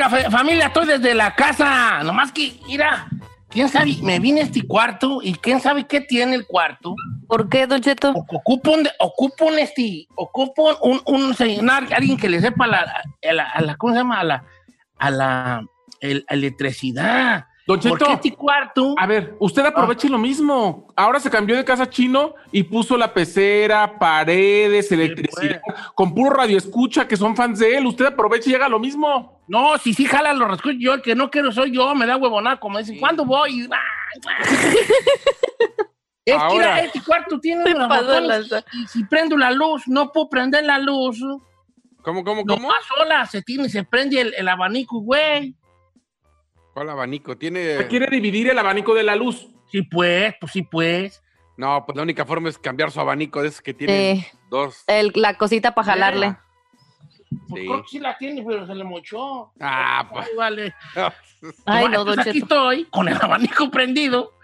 [0.00, 2.04] Oiga, familia, estoy desde la casa.
[2.04, 3.08] Nomás que, mira,
[3.48, 6.94] quién sabe, me vine a este cuarto y quién sabe qué tiene el cuarto.
[7.26, 8.12] ¿Por qué, Don Cheto?
[8.12, 13.32] Ocupo un, ocupo un, este, ocupo un, un señor, alguien que le sepa la, a
[13.32, 14.20] la, a la- ¿cómo se llama?
[14.20, 14.44] A la,
[14.98, 15.62] a la
[16.00, 17.46] el- electricidad.
[17.68, 18.10] Don Cheto.
[18.10, 20.86] Este cuarto, A ver, usted aproveche lo mismo.
[20.96, 25.60] Ahora se cambió de casa chino y puso la pecera, paredes, electricidad,
[25.94, 27.84] con puro radio escucha que son fans de él.
[27.86, 29.42] Usted aproveche y haga lo mismo.
[29.48, 32.16] no, si sí jala los rescuchos, yo el que no quiero soy yo, me da
[32.16, 33.60] huevonada, como dicen, ¿cuándo voy?
[33.64, 33.68] Y-
[36.24, 36.52] Es que Ahora.
[36.54, 40.78] mira, este cuarto tiene unos botones y si prendo la luz, no puedo prender la
[40.78, 41.18] luz.
[42.02, 42.68] ¿Cómo, cómo, No cómo?
[42.68, 45.54] más sola, se tiene, se prende el, el abanico, güey.
[46.78, 47.36] ¿Cuál abanico?
[47.36, 47.88] Tiene.
[47.88, 49.48] Quiere dividir el abanico de la luz.
[49.66, 51.20] Sí, pues, pues sí, pues.
[51.56, 54.26] No, pues la única forma es cambiar su abanico de esos que tienen Sí.
[54.48, 54.84] dos.
[54.86, 56.36] El- la cosita para jalarle.
[57.48, 57.66] Pues Sí.
[57.68, 59.50] creo que sí la tiene, pero se le mochó.
[59.58, 60.24] Ah, pues.
[60.28, 60.74] Ay, vale.
[61.66, 64.34] Ay, Bueno, no, entonces aquí estoy con el abanico prendido.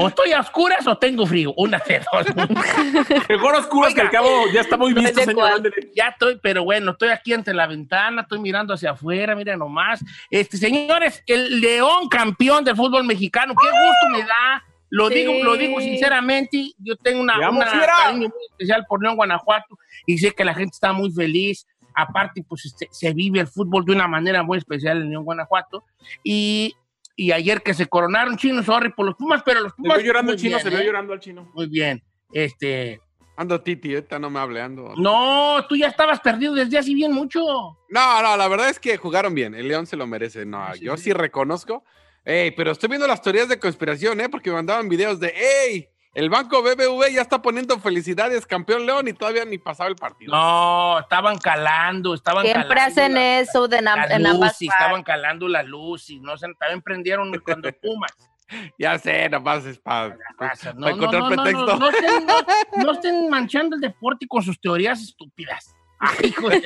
[0.00, 1.52] O estoy a oscuras o tengo frío.
[1.56, 2.26] Una de dos.
[3.28, 5.60] Mejor oscuras que al cabo ya está muy visto, señor.
[5.96, 10.04] ya estoy, pero bueno, estoy aquí ante la ventana, estoy mirando hacia afuera, mira nomás.
[10.30, 14.64] Este, señores, el León campeón del fútbol mexicano, qué gusto me da.
[14.88, 15.14] Lo Sí.
[15.16, 19.16] digo, lo digo sinceramente, yo tengo una, ¡Te amo, una cariño muy especial por León,
[19.16, 19.76] Guanajuato,
[20.06, 21.66] y sé que la gente está muy feliz.
[21.92, 25.82] Aparte, pues este, se vive el fútbol de una manera muy especial en León, Guanajuato.
[26.22, 26.76] Y,
[27.18, 29.98] y ayer que se coronaron chinos, sorry por los Pumas, pero los Se Pumas.
[29.98, 30.84] vio llorando muy el chino, bien, se vio ¿eh?
[30.86, 31.50] llorando al chino.
[31.52, 32.00] Muy bien.
[32.32, 33.00] Este.
[33.36, 34.94] Ando Titi, ahorita no me hable, ando.
[34.96, 37.40] No, tú ya estabas perdido desde hace bien mucho.
[37.88, 39.54] No, no, la verdad es que jugaron bien.
[39.56, 40.46] El León se lo merece.
[40.46, 41.82] No, yo sí reconozco.
[42.24, 44.28] Ey, pero estoy viendo las teorías de conspiración, ¿eh?
[44.28, 49.06] Porque me mandaban videos de, ey, el banco BBV ya está poniendo felicidades, campeón León,
[49.08, 50.32] y todavía ni pasaba el partido.
[50.32, 52.82] No, estaban calando, estaban Siempre calando.
[53.00, 54.68] hacen la- eso de la en ambas partes.
[54.68, 58.12] estaban calando la luz y no sé, también prendieron cuando Pumas.
[58.78, 61.66] Ya sé, nomás es para No, para no, encontrar no, no, pretexto.
[61.66, 65.74] no, no estén, no- no estén manchando el deporte con sus teorías estúpidas.
[66.00, 66.62] Ay, hijo de-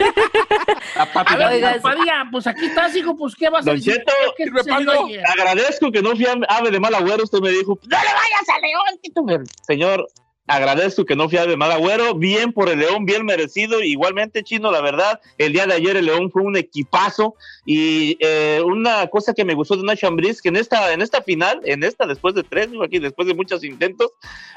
[1.25, 3.95] A ver, Oiga, Padilla, pues aquí estás, hijo, pues ¿qué vas a Don decir?
[3.95, 5.07] Cheto, ¿Qué sirve sucedió Pablo.
[5.07, 5.23] ayer?
[5.27, 7.25] Agradezco que no fui a- ave de mal agüero.
[7.25, 9.25] Usted me dijo, no le vayas a León, Tito.
[9.27, 10.07] Pero, Señor,
[10.47, 12.15] agradezco que no fui de mal agüero.
[12.15, 13.83] Bien por el León, bien merecido.
[13.83, 17.35] Igualmente, Chino, la verdad, el día de ayer el León fue un equipazo.
[17.65, 21.23] Y eh, una cosa que me gustó de Nacho Ambriz, que en esta, en esta
[21.23, 24.11] final, en esta, después de tres, aquí, después de muchos intentos,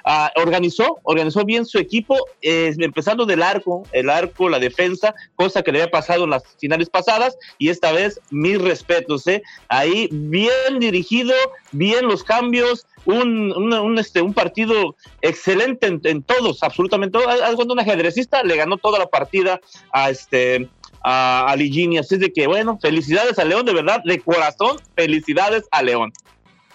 [0.04, 5.62] ah, organizó, organizó bien su equipo, eh, empezando del arco, el arco, la defensa, cosa
[5.62, 9.44] que le había pasado en las finales pasadas, y esta vez mis respetos, ¿eh?
[9.70, 11.34] Ahí bien dirigido,
[11.72, 17.20] bien los cambios, un, un, un, este, un partido excelente en, todos, absolutamente
[17.56, 19.60] cuenta, un ajedrecista le ganó toda la partida
[19.92, 20.70] a este
[21.04, 25.66] a, a Ligini, así de que bueno, felicidades a León, de verdad, de corazón, felicidades
[25.72, 26.12] a León.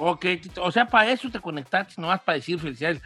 [0.02, 3.02] Ok, Tito, o sea, para eso te conectaste, no vas para decir felicidades.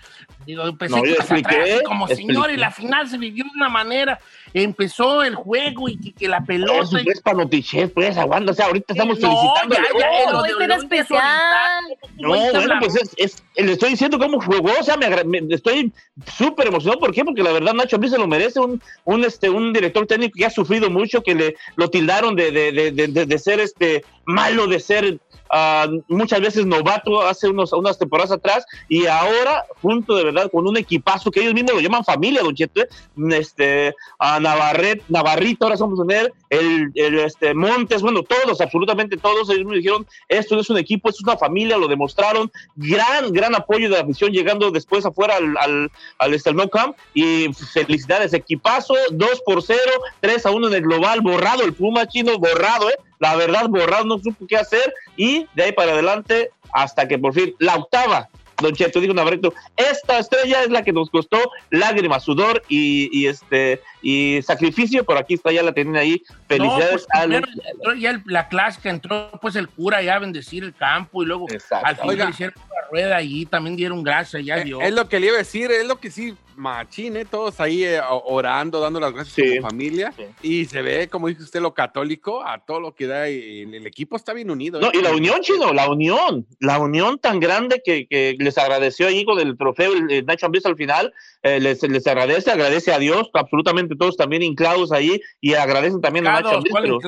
[0.46, 2.32] Digo, empecé No, yo expliqué, atrás, como expliqué.
[2.32, 4.20] señor, y la final se vivió de una manera.
[4.52, 7.00] Empezó el juego y que, que la Eso pelota.
[7.04, 8.52] y- es para Notiche, pues, aguanta.
[8.52, 9.74] O sea, ahorita estamos No, felicitando.
[9.74, 11.82] ya, ya, de Hoy era especial.
[12.18, 15.92] No, bueno, pues es, es- le estoy diciendo cómo jugó, o sea, me, me- estoy
[16.36, 17.00] súper emocionado.
[17.00, 17.24] ¿Por qué?
[17.24, 20.46] Porque la verdad Nacho Ambriz se lo merece, un, un, este, un director técnico que
[20.46, 24.04] ha sufrido mucho, que le lo tildaron de, de, de, de- de- de ser este
[24.26, 25.18] malo, de ser
[25.54, 30.66] ah, muchas veces novato hace unos, unas temporadas atrás, y ahora, junto de verdad, con
[30.66, 32.88] un equipazo que ellos mismos lo llaman familia, Don Cheto, ¿eh?
[33.30, 39.64] este, a Navarret, Navarrito, ahora somos tener, el, este, Montes, bueno, todos, absolutamente todos, ellos
[39.64, 43.54] me dijeron, esto no es un equipo, esto es una familia, lo demostraron, gran, gran
[43.54, 47.52] apoyo de la afición llegando después afuera al, al, al, este, al No Camp, y
[47.52, 49.80] felicidades, equipazo, 2 por 0,
[50.20, 54.04] 3 a 1 en el global, borrado el Puma chino, borrado, eh, la verdad, borrado,
[54.04, 58.28] no supo qué hacer, y de ahí para adelante, hasta que por fin, la octava,
[58.60, 61.38] Don Cheto, dijo Navarrete, esta estrella es la que nos costó
[61.70, 66.22] lágrimas, sudor y, y este y sacrificio, pero aquí está, ya la tienen ahí.
[66.46, 67.42] Felicidades No, pues, a los-
[67.72, 71.26] entró ya el- la clásica, entró pues el cura ya a bendecir el campo y
[71.26, 71.86] luego Exacto.
[71.86, 74.80] al final hicieron una rueda y también dieron gracias, ya Eh, dio.
[74.80, 77.24] Es lo que le iba a decir, es lo que sí, machín, ¿eh?
[77.24, 79.56] todos ahí eh, orando, dando las gracias Sí.
[79.56, 80.12] como familia.
[80.16, 80.24] Sí.
[80.42, 83.28] Y se ve, como dice usted, lo católico, a todo lo que da.
[83.30, 84.80] y el, equipo está bien unido.
[84.80, 84.92] No, ¿eh?
[84.94, 89.24] y la unión, chino, la unión, la unión tan grande que, que les agradeció ahí
[89.24, 91.12] con el trofeo el, Nacho Ambriz al final,
[91.42, 96.26] eh, les, les agradece, agradece a Dios, absolutamente todos también hincados ahí, y agradecen también
[96.26, 96.98] a Nacho Ambriz, ¿cuál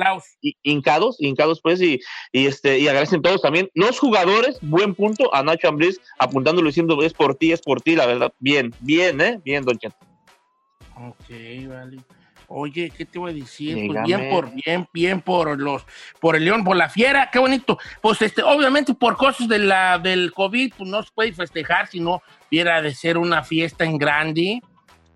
[0.41, 1.99] y- hincados, hincados pues, y,
[2.31, 3.69] y este, y agradecen todos también.
[3.73, 7.95] Los jugadores, buen punto, a Nacho Ambriz, apuntándolo diciendo, es por ti, es por ti,
[7.95, 9.95] la verdad, bien, bien, eh, bien, don Cheto.
[10.95, 11.29] Ok,
[11.67, 11.97] vale.
[12.49, 13.87] Oye, ¿qué te voy a decir?
[13.87, 15.85] Pues bien por, bien, bien por los,
[16.21, 17.77] por el León, por la fiera, qué bonito.
[18.01, 21.99] Pues este, obviamente por cosas de la, del COVID, pues no se puede festejar si
[21.99, 24.61] no viera de ser una fiesta en grande,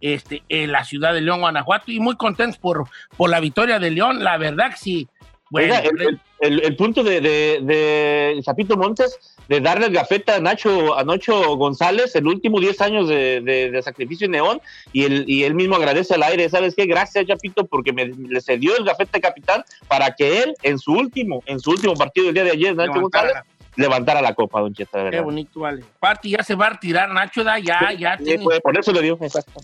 [0.02, 3.92] este, en la ciudad de León, Guanajuato, y muy contentos por, por la victoria de
[3.92, 5.08] León, la verdad que sí.
[5.50, 9.94] Bueno, Oiga, el, el- el- el punto de, de, de Chapito Montes de darle el
[9.94, 14.62] gafeta a Nacho, a Nacho González, el último 10 años de, sacrificio en Neón,
[14.94, 16.86] y, él, y él mismo agradece al aire, ¿sabes qué?
[16.86, 20.94] Gracias, Chapito, porque me le cedió el gafeta de capitán para que él, en su
[20.94, 23.44] último, en su último partido del día de ayer, Nacho levantara- González,
[23.76, 25.84] levantara la copa, Don Cheta, Qué bonito, vale.
[25.98, 28.92] Aparte, ya se va a retirar Nacho, da, ya, ya Sí, tiene- fue, por eso
[28.92, 29.62] le dio, exacto.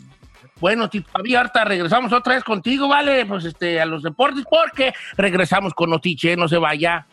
[0.60, 3.26] Bueno, Tito Fabi, ahorita regresamos otra vez contigo, ¿vale?
[3.26, 7.06] Pues este, a los deportes, porque regresamos con Notiche, no se vaya.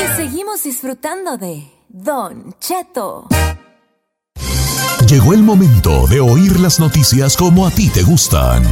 [0.00, 3.26] Y seguimos disfrutando de Don Cheto.
[5.08, 8.62] Llegó el momento de oír las noticias como a ti te gustan.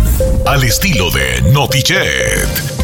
[0.46, 2.76] Al estilo de Notichet.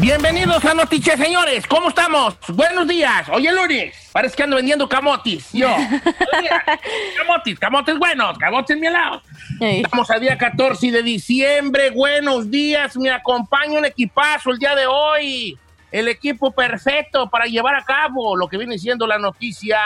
[0.00, 1.66] Bienvenidos a Notiche, señores.
[1.66, 2.36] ¿Cómo estamos?
[2.48, 3.28] Buenos días.
[3.30, 4.08] Hoy es lunes.
[4.12, 5.52] Parece que ando vendiendo camotis.
[5.52, 5.68] Yo.
[7.18, 9.22] Camotis, camotes buenos, camotes mielados.
[9.60, 11.90] Estamos a día 14 de diciembre.
[11.90, 12.96] Buenos días.
[12.96, 15.58] Me acompaña un equipazo el día de hoy.
[15.90, 19.78] El equipo perfecto para llevar a cabo lo que viene siendo la noticia.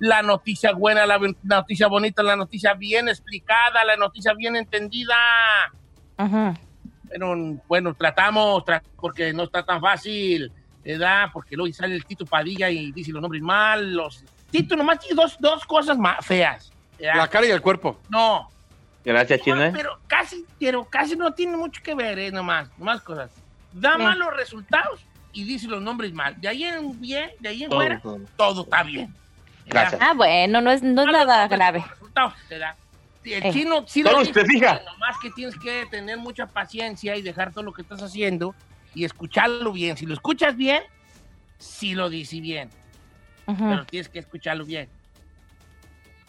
[0.00, 5.16] La noticia buena, la noticia bonita, la noticia bien explicada, la noticia bien entendida.
[6.16, 6.54] Ajá.
[7.08, 7.34] Pero
[7.66, 10.52] bueno, tratamos, tra- porque no está tan fácil,
[10.84, 11.30] ¿verdad?
[11.32, 13.92] Porque luego sale el Tito Padilla y dice los nombres mal.
[13.94, 14.24] Los...
[14.52, 16.70] Tito nomás tiene dos, dos cosas más feas.
[16.98, 17.16] ¿verdad?
[17.16, 17.98] La cara y el cuerpo.
[18.08, 18.48] No,
[19.04, 19.62] Gracias, Chino.
[19.62, 19.72] ¿eh?
[19.74, 22.30] pero casi, pero casi no tiene mucho que ver, ¿eh?
[22.30, 23.30] Nomás, más cosas.
[23.72, 24.02] Da Sí.
[24.02, 25.00] malos resultados
[25.32, 26.40] y dice los nombres mal.
[26.40, 28.20] De ahí en bien, de ahí en Todo, fuera, todo.
[28.36, 29.14] todo está bien.
[29.66, 30.00] Gracias.
[30.02, 31.84] Ah, bueno, no es, no es Malos nada grave.
[33.24, 33.50] El Eh.
[33.52, 34.80] chino sí lo usted dice, fija.
[34.86, 38.54] Nomás que tienes que tener mucha paciencia y dejar todo lo que estás haciendo
[38.94, 39.96] y escucharlo bien.
[39.98, 40.82] Si lo escuchas bien,
[41.58, 42.70] sí lo dice bien,
[43.44, 44.88] pero tienes que escucharlo bien.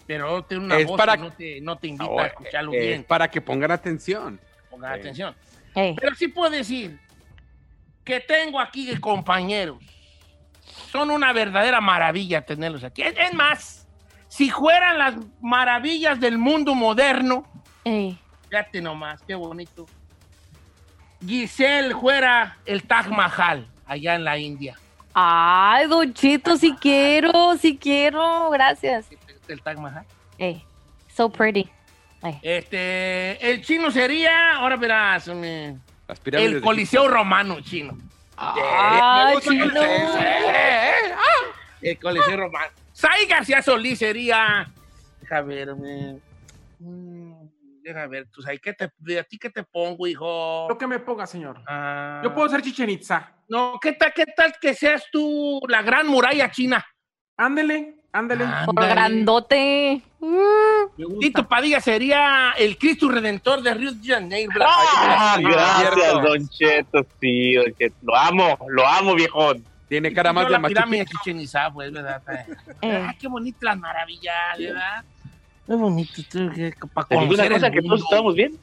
[0.08, 2.28] Pero no tiene una Es voz para- que no te, no te invita Oh, a
[2.28, 3.04] escucharlo eh, bien.
[3.04, 4.40] Para que pongan atención.
[4.70, 5.00] Pongan eh.
[5.00, 5.36] atención.
[5.74, 7.00] Pero sí puedo decir
[8.10, 9.78] que tengo aquí compañeros.
[10.92, 13.02] Son una verdadera maravilla tenerlos aquí.
[13.04, 13.88] Es es más,
[14.28, 17.46] si fueran las maravillas del mundo moderno,
[17.86, 18.18] Ey.
[18.50, 19.86] Fíjate nomás, qué bonito.
[21.26, 24.76] Giselle fuera el Taj Mahal allá en la India.
[25.14, 28.50] Ay, Don Chito, si quiero, si quiero.
[28.50, 29.08] Gracias.
[29.48, 30.06] El Taj Mahal.
[30.38, 30.64] Ey.
[31.16, 31.70] So pretty.
[32.42, 35.78] Este, el chino sería, ahora verás, me-
[36.10, 37.96] Las pirámides el de Coliseo Romano chino.
[38.36, 39.66] Ah, chino.
[39.84, 40.08] eh,
[40.50, 42.72] eh, ah, El Coliseo Romano.
[42.92, 44.68] Sai García Solís sería,
[45.22, 45.70] deja ver,
[46.80, 47.34] mm,
[47.84, 48.86] deja ver, tú sabes, ¿qué te,
[49.20, 50.66] ¿a ti qué te pongo, hijo?
[50.68, 51.62] Lo que me ponga, señor.
[51.68, 53.32] Ah, Yo puedo ser Chichen Itza.
[53.48, 56.84] No, ¿qué tal, qué tal que seas tú la gran muralla china?
[57.38, 58.46] Ándele, ándele.
[58.66, 58.90] Por Ándale.
[58.90, 60.02] grandote.
[61.20, 64.52] Tito Padilla sería el Cristo Redentor de Río de Janeiro.
[64.66, 66.14] Ah, Sí, gracias.
[66.14, 67.06] Don Cheto.
[67.22, 67.96] Sí, Don Cheto.
[68.02, 69.64] Lo amo, lo amo, viejón.
[69.88, 71.06] Tiene cara más de la pirámide.
[71.06, 71.40] Chichen
[71.74, 72.22] pues, ¿verdad?
[72.82, 73.06] Eh.
[73.08, 75.04] Ah, qué bonitas las maravillas, ¿verdad?
[75.66, 76.22] Qué bonito,
[76.94, 78.58] para ¿Te digo conocer cosa que todos estamos bien?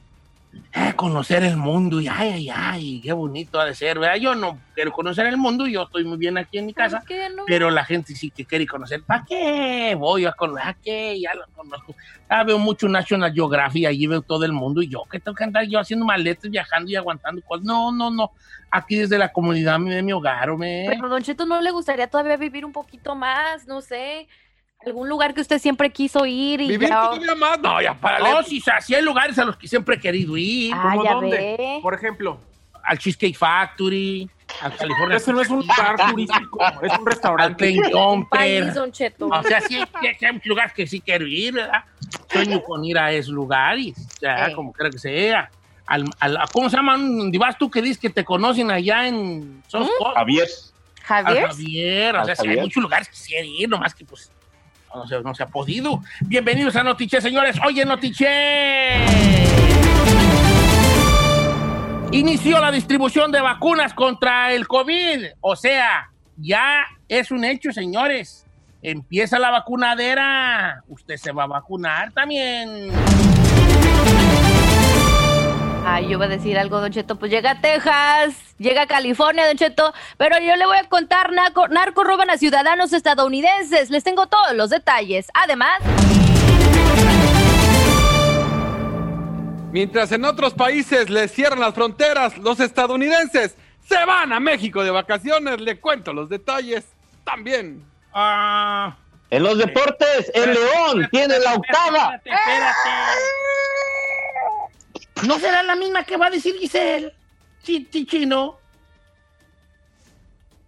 [0.73, 4.17] Eh, conocer el mundo y ay, ay, ay, qué bonito ha de ser, ¿verdad?
[4.17, 7.09] Yo no quiero conocer el mundo, yo estoy muy bien aquí en mi casa, ¿Por
[7.09, 7.45] qué no?
[7.47, 9.03] pero la gente sí que quiere conocer.
[9.03, 9.95] ¿Para qué?
[9.99, 11.19] Voy a conocer, ¿para qué?
[11.19, 11.95] Ya lo conozco.
[12.29, 15.45] Ya veo mucho National Geographic, allí veo todo el mundo y yo, ¿qué tengo que
[15.45, 17.65] andar yo haciendo maletas, viajando y aguantando cosas?
[17.65, 18.33] No, no, no.
[18.71, 20.87] Aquí desde la comunidad de mi hogar, ¿me?
[20.89, 23.67] Pero Don Cheto, ¿no le gustaría todavía vivir un poquito más?
[23.67, 24.27] No sé,
[24.85, 27.01] algún lugar que usted siempre quiso ir y ¿Vivir ya...
[27.11, 27.59] todavía más?
[27.61, 30.73] No, ya para No, sí, sí hay lugares a los que siempre he querido ir.
[30.75, 31.37] Ah, ¿Cómo ya dónde?
[31.59, 31.79] ve.
[31.83, 32.39] Por ejemplo,
[32.85, 34.31] Al Cheesecake Factory,
[34.61, 35.17] al California.
[35.17, 37.77] ese no es un lugar turístico, es un al restaurante.
[38.93, 39.27] Cheto.
[39.29, 41.85] O sea, sí, hay lugares que sí quiero ir, ¿verdad?
[42.31, 44.53] Sueño con ir a esos lugares, ya, Eh.
[44.55, 45.51] como quiera que sea.
[45.87, 47.17] Al, al- ¿Cómo se llaman?
[47.19, 50.47] ¿Dónde vas tú que dices que te conocen allá en Sos Javier.
[51.09, 51.47] Al Javier.
[51.49, 54.31] Javier, o Al sea, sí, hay muchos lugares que quisiera ir, nomás que pues
[54.95, 56.01] no se, ha podido.
[56.23, 57.57] Bienvenidos a Notiche, señores.
[57.67, 58.27] Oye, Notiche.
[62.13, 65.27] Inició la distribución de vacunas contra el COVID.
[65.41, 68.47] O sea, ya es un hecho, señores.
[68.83, 70.83] Empieza la vacunadera.
[70.89, 72.91] Usted se va a vacunar también.
[75.89, 77.15] Ay, yo iba a decir algo, Don Cheto.
[77.15, 79.95] Pues llega a Texas, llega a California, Don Cheto.
[80.17, 83.89] Pero yo le voy a contar, narco, narco roban a ciudadanos estadounidenses.
[83.91, 85.29] Les tengo todos los detalles.
[85.33, 85.79] Además,
[89.71, 94.91] Mientras en otros países les cierran las fronteras, los estadounidenses se van a México de
[94.91, 95.61] vacaciones.
[95.61, 96.85] Le cuento los detalles
[97.25, 97.85] también.
[98.13, 98.97] Ah,
[99.31, 102.15] En los deportes, el León tiene la octava.
[102.17, 102.81] Espérate, espérate.
[105.25, 107.13] ¿No será la misma que va a decir Giselle?
[107.63, 108.59] Sí, sí, chino.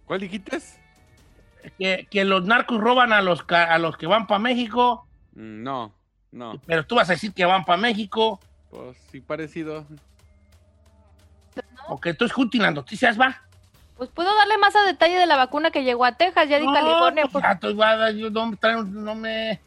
[0.05, 0.59] ¿Cuál dijiste?
[1.77, 5.63] Que, que los narcos roban a los, ca- a los que van para México, Mm,
[5.63, 5.93] No,
[6.31, 6.59] no.
[6.65, 8.39] pero tú vas a decir que van para México.
[8.71, 9.85] Pues sí, parecido.
[11.87, 13.41] O que tú escuches las noticias, va.
[13.97, 16.65] pues puedo darle más a detalle de la vacuna que llegó a Texas, ya di
[16.65, 17.23] No, California.
[17.31, 18.51] pues, pues- ya yo no,
[18.83, 19.59] no me...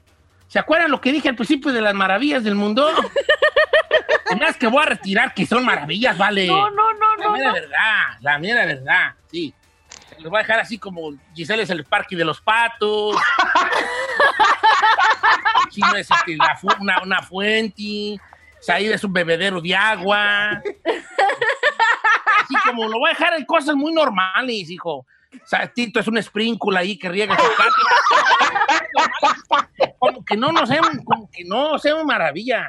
[0.52, 2.86] ¿Se acuerdan lo que dije al principio de las maravillas del mundo?
[4.26, 6.46] Además que voy a retirar que son maravillas, vale.
[6.46, 7.32] No, no, no, La no.
[7.32, 7.54] mera no.
[7.54, 9.54] verdad, la mera verdad, sí.
[10.18, 13.16] Los voy a dejar así como Giselle es el parque de los patos.
[15.70, 18.20] Chino es este, la fu- una, una fuente.
[18.60, 20.50] Said es un bebedero de agua.
[22.42, 25.06] Así como lo voy a dejar en cosas muy normales, hijo.
[25.34, 27.84] O sea, Tito es un sprinkle ahí que riega su patio.
[29.98, 32.68] Como que no nos hacemos, como que no hacemos maravilla.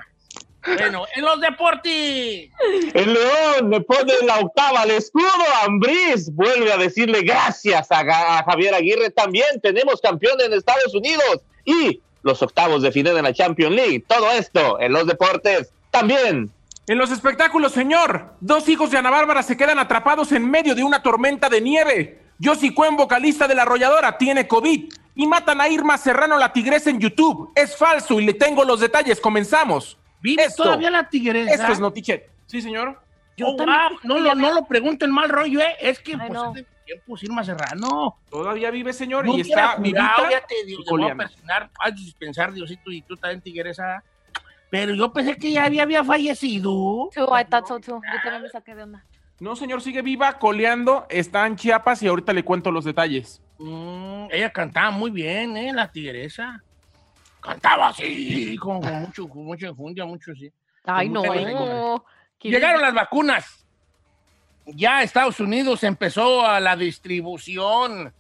[0.66, 2.50] Bueno, en los deportes.
[2.94, 5.28] El León le pone la octava al escudo.
[5.66, 9.10] Ambriz vuelve a decirle gracias a, Javier Aguirre.
[9.10, 14.06] También tenemos campeón en Estados Unidos y los octavos de final en la Champions League.
[14.08, 16.52] Todo esto en los deportes también.
[16.88, 20.84] En los espectáculos, señor, dos hijos de Ana Bárbara se quedan atrapados en medio de
[20.84, 22.23] una tormenta de nieve.
[22.42, 24.94] Josie Cuen, vocalista de La Arrolladora, tiene COVID.
[25.16, 27.52] Y matan a Irma Serrano, la tigresa, en YouTube.
[27.56, 29.20] Es falso y le tengo los detalles.
[29.22, 29.98] Comenzamos.
[30.22, 31.54] ¿Vive Esto- todavía la tigresa?
[31.54, 32.30] Esto es Notichet.
[32.48, 33.00] Sí, señor.
[33.38, 35.76] Yo también no, lo, no lo pregunto en mal rollo, ¿eh?
[35.80, 36.52] Es que, Ay, pues, no.
[36.52, 38.18] hace tiempo Irma Serrano.
[38.30, 42.52] Todavía vive, señor, No y está vivita ya te digo, voy a persignar, a dispensar,
[42.54, 44.04] Diosito, y tú también tigresa.
[44.70, 47.10] Pero yo pensé que ya había, había fallecido.
[47.14, 48.02] Too, I thought so too.
[48.02, 49.04] Yo también me saqué de onda.
[49.40, 53.42] No, señor, sigue viva, coleando, está en Chiapas y ahorita le cuento los detalles.
[53.58, 55.74] Mm, ella cantaba muy bien, ¿eh?
[55.74, 56.64] La tigresa.
[57.40, 60.52] Cantaba así, con, con mucho, con mucha enjundia, mucho sí.
[60.86, 61.24] Ay, no.
[62.40, 63.66] Qué Llegaron las vacunas.
[64.66, 68.14] Ya Estados Unidos empezó a la distribución.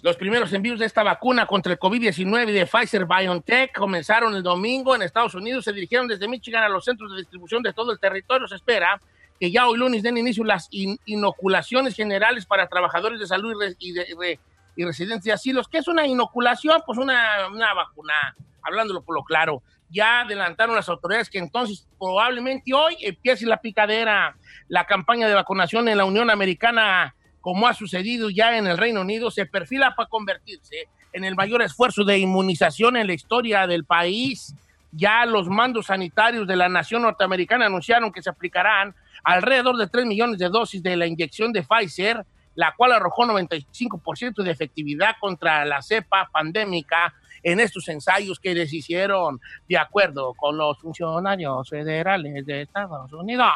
[0.00, 4.94] Los primeros envíos de esta vacuna contra el COVID-19 de Pfizer BioNTech comenzaron el domingo
[4.94, 5.64] en Estados Unidos.
[5.64, 8.48] Se dirigieron desde Michigan a los centros de distribución de todo el territorio.
[8.48, 9.00] Se espera
[9.40, 13.88] que ya hoy lunes den inicio las in- inoculaciones generales para trabajadores de salud y,
[13.88, 14.40] y de- y re-
[14.76, 15.68] y residentes de asilos.
[15.68, 16.80] ¿Qué es una inoculación?
[16.86, 18.14] Pues una, una vacuna,
[18.62, 24.34] hablándolo por lo claro, ya adelantaron las autoridades que entonces probablemente hoy empiece la picadera,
[24.68, 29.02] la campaña de vacunación en la Unión Americana, como ha sucedido ya en el Reino
[29.02, 33.84] Unido, se perfila para convertirse en el mayor esfuerzo de inmunización en la historia del
[33.84, 34.54] país.
[34.92, 38.94] Ya los mandos sanitarios de la nación norteamericana anunciaron que se aplicarán
[39.24, 44.42] alrededor de 3 millones de dosis de la inyección de Pfizer, la cual arrojó 95%
[44.42, 50.56] de efectividad contra la cepa pandémica en estos ensayos que les hicieron de acuerdo con
[50.56, 53.48] los funcionarios federales de Estados Unidos.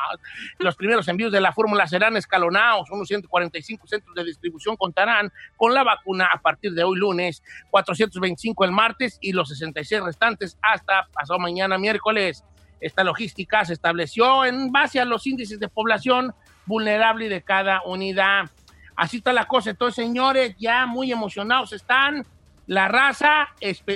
[0.59, 5.75] Los primeros envíos de la fórmula serán escalonados, unos 145 centros de distribución contarán con
[5.75, 11.07] la vacuna a partir de hoy lunes, 425 el martes y los 66 restantes hasta
[11.13, 12.45] pasado mañana miércoles.
[12.81, 16.35] Esta logística se estableció en base a los índices de población
[16.67, 18.51] vulnerable de cada unidad.
[18.97, 19.71] Así está la cosa.
[19.71, 22.27] Entonces, señores, ya muy emocionados están.
[22.67, 23.49] La raza,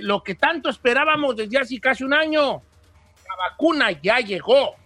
[0.03, 2.63] lo que tanto esperábamos desde hace casi un año,
[3.29, 4.77] la vacuna ya llegó.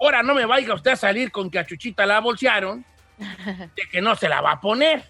[0.00, 2.84] Ahora no me vaya usted a salir con que a Chuchita la bolsearon,
[3.18, 5.04] de que no se la va a poner,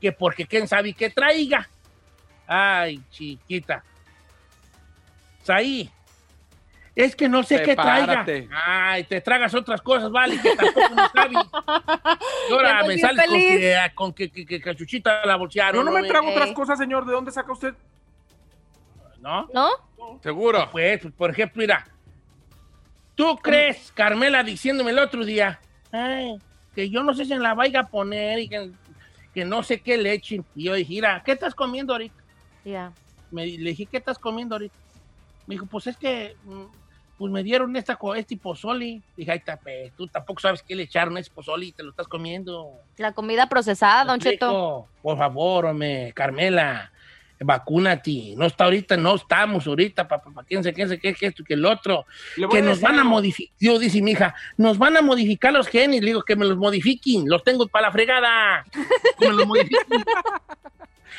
[0.00, 1.68] que porque quién sabe qué traiga.
[2.46, 3.84] Ay, chiquita.
[5.46, 5.90] Ahí.
[6.98, 8.26] Es que no sé qué traiga.
[8.66, 11.38] Ay, te tragas otras cosas, vale, que tampoco no sabes.
[12.50, 15.36] Y ahora me sales con que, ah, con que, que, que- que a Chuchita la
[15.36, 15.84] bolsearon.
[15.84, 16.32] Yo no me trago Eh.
[16.32, 17.06] otras cosas, señor.
[17.06, 17.72] ¿De dónde saca usted?
[19.20, 19.48] ¿No?
[19.54, 19.68] ¿No?
[20.22, 20.68] Seguro.
[20.72, 21.86] Pues, pues, por ejemplo, mira,
[23.14, 25.60] ¿tú crees, Carmela, diciéndome el otro día,
[25.92, 26.36] ay,
[26.74, 28.72] que yo no sé si en la vaya a poner y que,
[29.32, 30.44] que no sé qué le echen?
[30.56, 32.16] Y yo dije, mira, ¿qué estás comiendo ahorita?
[32.64, 32.92] Ya.
[33.30, 34.74] Me, le dije, ¿qué estás comiendo ahorita?
[35.46, 36.64] Me dijo, pues es que, mm,
[37.18, 39.02] pues me dieron esta, este pozoli.
[39.16, 41.90] Dije, ay, tape, tú tampoco sabes qué le echaron a ese pozoli y te lo
[41.90, 42.72] estás comiendo.
[42.96, 44.86] La comida procesada, Don Cheto.
[45.02, 46.92] Por favor, hombre, Carmela,
[47.40, 48.34] vacúnate.
[48.36, 51.42] No está ahorita, no estamos ahorita, papá, pa, quién sé, quién sé, qué, que esto,
[51.42, 52.06] que el otro.
[52.50, 56.00] Que nos van a modificar, yo dice mi hija, nos van a modificar los genes.
[56.00, 58.64] Le digo, que me los modifiquen, los tengo para la fregada.
[59.18, 60.04] Que me los modifiquen.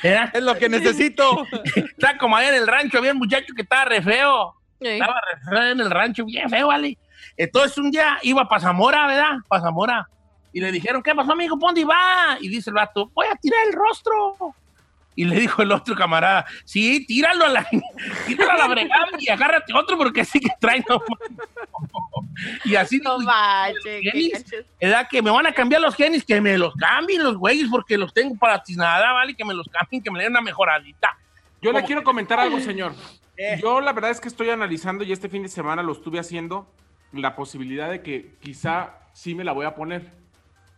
[0.01, 1.45] Es lo que necesito.
[1.75, 4.55] Está como allá en el rancho, había un muchacho que estaba re feo.
[4.81, 4.87] Sí.
[4.87, 6.97] Estaba en el rancho, bien feo, ¿vale?
[7.37, 9.37] Entonces un día iba para Zamora, ¿verdad?
[9.47, 10.09] Para Zamora.
[10.51, 11.57] Y le dijeron, ¿qué pasó, amigo?
[11.59, 12.37] ¿Pónde va?
[12.41, 14.55] Y dice el vato, voy a tirar el rostro.
[15.15, 17.67] Y le dijo el otro camarada, sí, tíralo a la,
[18.25, 21.01] tíralo a la bregada y agárrate otro porque sí que trae no
[22.63, 23.17] Y así No
[23.83, 24.45] qué genis.
[24.79, 25.07] ¿verdad?
[25.09, 28.13] Que me van a cambiar los genes, que me los cambien los güeyes porque los
[28.13, 29.35] tengo para nada, ¿vale?
[29.35, 31.17] Que me los cambien, que me den una mejoradita.
[31.61, 32.93] Yo le quiero comentar algo, señor.
[33.41, 33.57] Eh.
[33.61, 36.67] Yo la verdad es que estoy analizando y este fin de semana lo estuve haciendo
[37.13, 40.11] la posibilidad de que quizá sí me la voy a poner.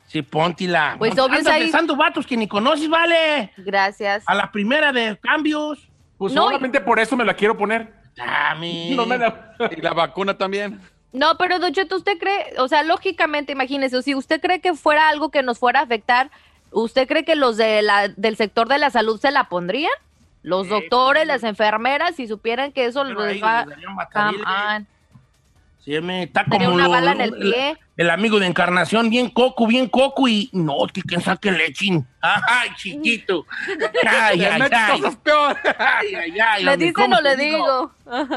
[0.06, 0.96] Sí, póntila.
[1.00, 3.52] Pues, obvio, Andas ahí- besando vatos que ni conoces, ¿vale?
[3.58, 4.24] Gracias.
[4.28, 5.88] A la primera de cambios.
[6.20, 7.94] Pues No, solamente por eso me la quiero poner.
[8.16, 8.92] Dame.
[8.96, 10.80] No me la- Y la vacuna también.
[11.14, 15.10] No, pero Don Cheto, ¿usted cree, o sea, lógicamente, imagínese, si usted cree que fuera
[15.10, 16.30] algo que nos fuera a afectar,
[16.72, 19.92] ¿usted cree que los de la, del sector de la salud se la pondrían?
[20.44, 23.66] Los doctores, las enfermeras, si supieran que eso Pero ahí les va...
[24.78, 24.88] on.
[25.84, 27.78] Sí, me está como una lo- bala en el pie.
[27.98, 32.08] El, amigo de encarnación, bien coco, bien coco y no, que quien saque lechín.
[32.22, 33.46] Ay, chiquito.
[34.08, 35.02] Ay, ay, ay.
[35.78, 36.64] Ay, ay, ay.
[36.64, 37.92] ¿Le dice ¿cómo o no le digo?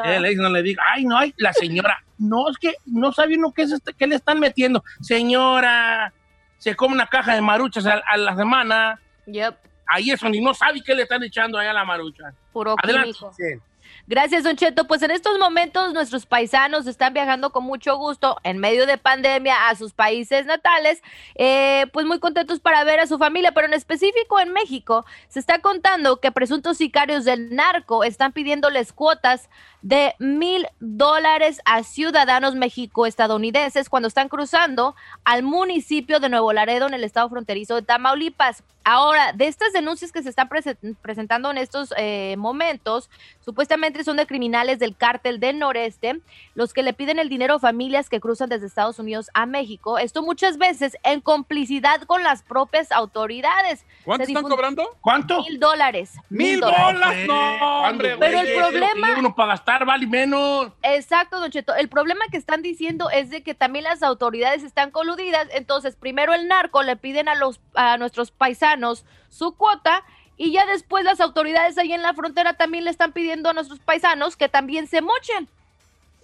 [0.04, 0.80] Eh, le dice, no le digo.
[0.90, 2.02] Ay, no, ay, la señora.
[2.16, 4.82] No, es que no sabe uno qué, es este- qué le están metiendo.
[5.02, 6.12] Señora,
[6.56, 9.00] se come una caja de maruchas a, a la semana.
[9.26, 9.54] Yep,
[9.86, 12.32] Ahí eso ni no sabe qué le están echando allá a la marucha.
[12.52, 13.60] puro Adelante.
[14.06, 14.86] Gracias, Don Cheto.
[14.86, 19.68] Pues en estos momentos nuestros paisanos están viajando con mucho gusto en medio de pandemia
[19.68, 21.02] a sus países natales,
[21.36, 25.40] eh, pues muy contentos para ver a su familia, pero en específico en México se
[25.40, 29.48] está contando que presuntos sicarios del narco están pidiéndoles cuotas
[29.84, 36.94] de mil dólares a ciudadanos mexico-estadounidenses cuando están cruzando al municipio de Nuevo Laredo en
[36.94, 38.62] el estado fronterizo de Tamaulipas.
[38.86, 43.08] Ahora, de estas denuncias que se están prese- presentando en estos eh, momentos,
[43.42, 46.20] supuestamente son de criminales del cártel del noreste,
[46.54, 49.96] los que le piden el dinero a familias que cruzan desde Estados Unidos a México.
[49.98, 53.86] Esto muchas veces en complicidad con las propias autoridades.
[54.04, 54.86] ¿Cuánto están cobrando?
[55.00, 55.40] ¿Cuánto?
[55.42, 56.12] Mil dólares.
[56.28, 57.26] ¡Mil dólares.
[57.26, 60.72] No, ¿cuándo, hombre, Pero el problema- Tiene Uno para gastar vale menos.
[60.82, 61.74] Exacto, Don Cheto.
[61.74, 65.48] El problema que están diciendo es de que también las autoridades están coludidas.
[65.52, 70.04] Entonces, primero el narco le piden a los a nuestros paisanos su cuota
[70.36, 73.80] y ya después las autoridades ahí en la frontera también le están pidiendo a nuestros
[73.80, 75.48] paisanos que también se mochen.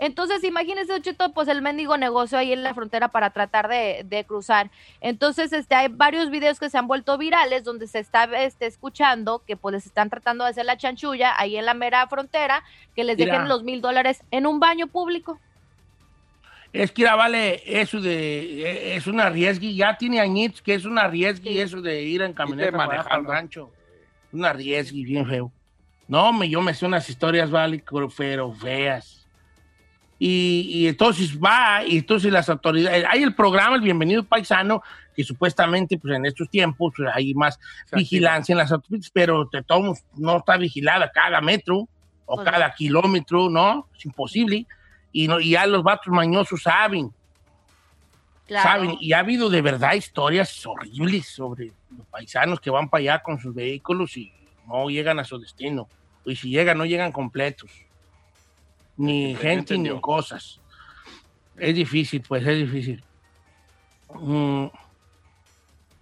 [0.02, 4.00] Entonces, imagínense, Don Cheto, pues el mendigo negocio ahí en la frontera para tratar de,
[4.06, 4.70] de cruzar.
[5.02, 9.42] Entonces, este, hay varios videos que se han vuelto virales donde se está este, escuchando
[9.46, 12.64] que pues les están tratando de hacer la chanchulla ahí en la mera frontera,
[12.96, 13.34] que les Mira.
[13.34, 15.38] dejen los mil dólares en un baño público.
[16.72, 20.86] Es que, mira, vale, eso de, eh, es una riesgui, ya tiene añitos que es
[20.86, 23.30] una riesgui eso de ir en camioneta el manejando.
[23.30, 23.70] rancho.
[24.32, 25.52] Una riesgui bien feo.
[26.08, 27.84] No, me, yo me sé unas historias, vale,
[28.16, 29.19] pero feas.
[30.22, 34.82] Y, y entonces va, y entonces las autoridades, hay el programa, el Bienvenido Paisano,
[35.16, 37.58] que supuestamente, pues en estos tiempos, pues, hay más
[37.90, 41.88] vigilancia en las autopistas, pero todos modos, no está vigilada cada metro
[42.26, 43.88] o Pues cada kilómetro, ¿no?
[43.96, 44.66] Es imposible.
[45.10, 47.10] Y, no, y ya los vatos mañosos saben,
[48.46, 48.68] Claro.
[48.68, 48.96] saben.
[49.00, 53.40] Y ha habido de verdad historias horribles sobre los paisanos que van para allá con
[53.40, 54.30] sus vehículos y
[54.68, 55.88] no llegan a su destino.
[56.26, 57.70] Y si llegan, no llegan completos.
[59.00, 60.60] Ni Ya gente ni cosas.
[61.56, 63.02] Es difícil, pues es difícil.
[64.14, 64.66] Mm.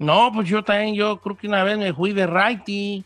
[0.01, 3.05] No, pues yo también, yo creo que una vez me fui de righty.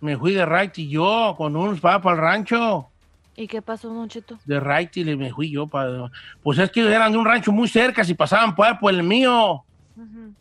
[0.00, 2.88] Me fui de righty yo con unos para el rancho.
[3.34, 4.38] ¿Y qué pasó, Don Cheto?
[4.44, 6.08] De righty le me fui yo para.
[6.44, 9.64] Pues es que eran de un rancho muy cerca, si pasaban por, por el mío.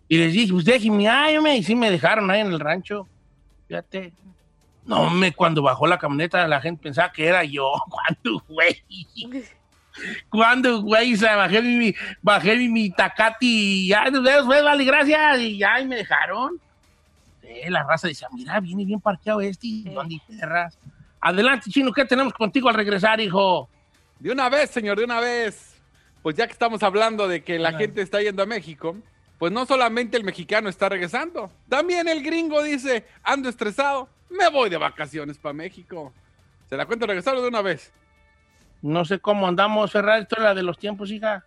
[0.08, 3.08] Y les dije, pues déjenme, ay, hombre", y sí me dejaron ahí en el rancho.
[3.68, 4.14] Fíjate.
[4.88, 7.72] No, me cuando bajó la camioneta la gente pensaba que era yo.
[7.90, 8.84] ¿Cuándo, güey?
[10.30, 11.14] ¿Cuándo, güey?
[11.14, 15.40] O sea, bajé mi, bajé mi, mi tacati y ya, pues, vale, gracias.
[15.40, 16.60] Y ya, y me dejaron.
[17.42, 19.68] Sí, la raza decía, mira, viene bien parqueado este.
[19.68, 20.78] ¿y ¿Dónde perras?
[21.20, 23.68] Adelante, Chino, ¿qué tenemos contigo al regresar, hijo?
[24.20, 25.76] De una vez, señor, de una vez.
[26.22, 28.96] Pues ya que estamos hablando de que la gente está yendo a México,
[29.38, 34.70] pues no solamente el mexicano está regresando, también el gringo dice, ando estresado, me voy
[34.70, 36.14] de vacaciones para México.
[36.70, 37.92] ¿Se la cuento regresarlo de una vez?
[38.82, 41.46] No sé cómo andamos, Ferrari, esto es la de los tiempos, hija.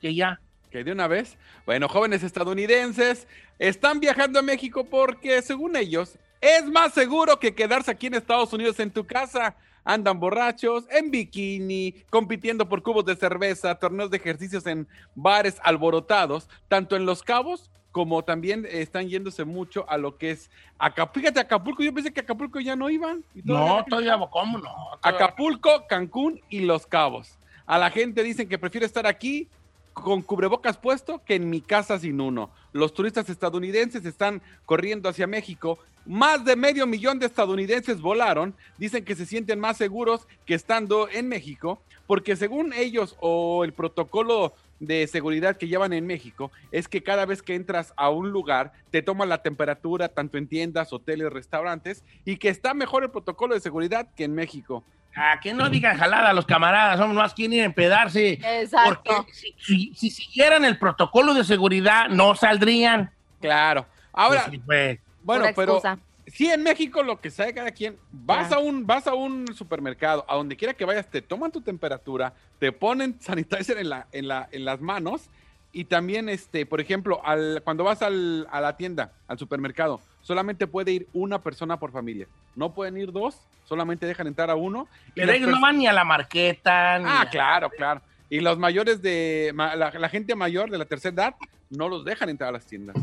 [0.00, 0.40] Que ya.
[0.70, 3.26] que de una vez, bueno, jóvenes estadounidenses
[3.58, 8.52] están viajando a México porque, según ellos, es más seguro que quedarse aquí en Estados
[8.52, 9.56] Unidos en tu casa.
[9.84, 16.48] Andan borrachos, en bikini, compitiendo por cubos de cerveza, torneos de ejercicios en bares alborotados,
[16.68, 21.20] tanto en Los Cabos como también están yéndose mucho a lo que es Acapulco.
[21.20, 23.24] Fíjate, Acapulco, yo pensé que Acapulco ya no iban.
[23.34, 24.62] y todavía No, todavía, ¿cómo no?
[25.02, 27.36] Todavía- Acapulco, Cancún y Los Cabos.
[27.66, 29.48] A la gente dicen que prefiere estar aquí
[29.92, 32.50] con cubrebocas puesto que en mi casa sin uno.
[32.72, 35.78] Los turistas estadounidenses están corriendo hacia México.
[36.06, 38.54] Más de medio millón de estadounidenses volaron.
[38.78, 43.72] Dicen que se sienten más seguros que estando en México, porque según ellos o el
[43.72, 48.30] protocolo de seguridad que llevan en México es que cada vez que entras a un
[48.30, 53.10] lugar te toman la temperatura tanto en tiendas, hoteles, restaurantes y que está mejor el
[53.10, 54.82] protocolo de seguridad que en México.
[55.14, 58.32] A que no digan jalada los camaradas, somos más quien ir a empedarse.
[58.42, 59.02] Exacto.
[59.16, 63.10] Porque si, si- si siguieran el protocolo de seguridad, no saldrían.
[63.40, 63.86] Claro.
[64.12, 64.98] Ahora, Pues pues.
[65.22, 65.98] bueno, pero excusa.
[66.32, 68.56] Sí en México lo que sabe cada quien, vas Ya.
[68.56, 72.32] a un vas a un supermercado, a donde quiera que vayas, te toman tu temperatura,
[72.58, 75.28] te ponen sanitizer en la en la en las manos
[75.72, 80.66] y también este, por ejemplo, al, cuando vas al- a la tienda, al supermercado, solamente
[80.66, 82.26] puede ir una persona por familia.
[82.56, 84.88] No pueden ir dos, solamente dejan entrar a uno.
[85.14, 86.98] Pero ellos no van ni a la marqueta.
[86.98, 88.02] ni Ah, a- claro, claro.
[88.28, 91.34] Y los mayores de la, la gente mayor de la tercera edad
[91.68, 92.96] no los dejan entrar a las tiendas.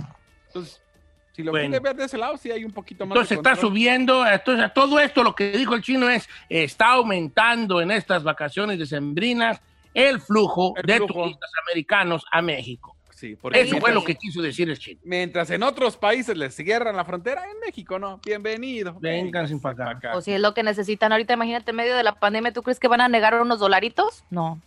[0.48, 0.82] Entonces,
[1.38, 1.70] si lo Bueno.
[1.70, 3.14] quiere ver de ese lado, sí hay un poquito más.
[3.14, 3.70] de Entonces está control.
[3.72, 8.78] subiendo, entonces todo esto lo que dijo el chino es, está aumentando en estas vacaciones
[8.80, 9.62] decembrinas
[9.94, 11.14] el flujo El de flujo.
[11.24, 12.96] turistas americanos a México.
[13.12, 15.00] Sí, porque Eso fue lo que quiso decir el chino.
[15.04, 18.20] mientras en otros países les cierran la frontera, en México no.
[18.24, 18.96] Bienvenido.
[19.00, 20.16] Vengan sin pa' pagar.
[20.16, 22.80] O si es lo que necesitan ahorita, imagínate, en medio de la pandemia, ¿tú crees
[22.80, 24.24] que van a negar unos dolaritos?
[24.30, 24.60] No.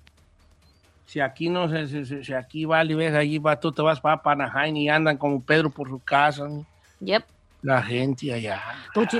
[1.10, 4.00] Si aquí no se, se- se- si aquí vale, ves, allí va, tú te vas
[4.00, 6.64] para Panajain y andan como Pedro por su casa, ¿no?
[7.00, 7.24] Yep.
[7.62, 8.62] la gente allá.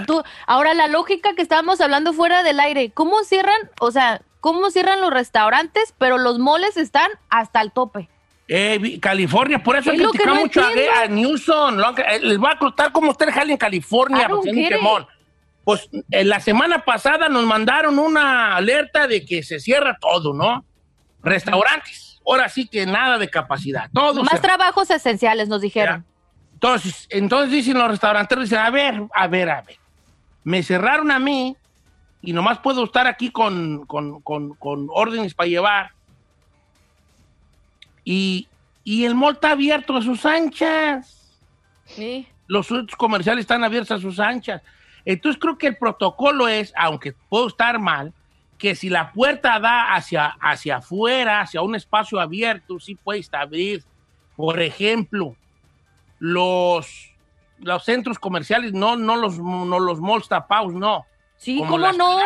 [0.07, 3.59] Tú, Ahora, la lógica que estábamos hablando fuera del aire, ¿cómo cierran?
[3.81, 8.09] O sea, ¿cómo cierran los restaurantes, pero los moles están hasta el tope?
[8.46, 10.92] Eh, California, por eso Es criticado no mucho a, entiendo.
[11.03, 11.81] a Newsom.
[11.81, 14.29] eh, les va a costar como usted jale en California.
[15.64, 20.64] Pues eh, la semana pasada nos mandaron una alerta de que se cierra todo, ¿no?
[21.22, 22.20] Restaurantes.
[22.26, 23.90] Ahora sí que nada de capacidad.
[23.92, 26.04] Todo Más trabajos esenciales, nos dijeron.
[26.54, 29.76] Entonces, entonces dicen los restaurantes, dicen, a ver, a ver, a ver.
[30.44, 31.56] Me cerraron a mí
[32.22, 35.90] y nomás puedo estar aquí con, con- con- con órdenes para llevar.
[38.04, 38.48] Y,
[38.85, 41.33] y el mall está abierto a sus anchas.
[41.85, 42.26] Sí.
[42.46, 44.62] Los centros comerciales están abiertos a sus anchas.
[45.04, 48.12] Entonces creo que el protocolo es, aunque puedo estar mal,
[48.61, 53.83] que si la puerta da hacia, hacia afuera, hacia un espacio abierto, sí puedes abrir.
[54.37, 55.35] Por ejemplo,
[56.18, 57.11] los,
[57.59, 61.07] los centros comerciales, no, no, los, no los malls tapados, no.
[61.37, 62.18] Sí, Como ¿cómo las no?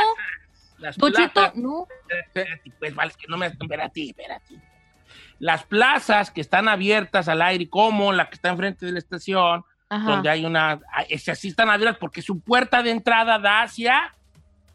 [0.79, 1.87] Las Don Cheto, plazas- no.
[2.09, 3.47] Espérate, pues, vale, es que no me...
[3.47, 4.55] Espérate, espérate.
[5.39, 9.65] Las plazas que están abiertas al aire, como la que está enfrente de la estación,
[9.89, 10.05] Ajá.
[10.11, 10.81] donde hay una...
[11.09, 14.13] Esas sí están abiertas porque su puerta de entrada da hacia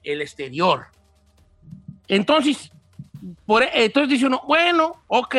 [0.03, 0.87] el exterior.
[2.09, 2.71] Entonces,
[3.45, 5.35] por, e, entonces dice uno, bueno, ok,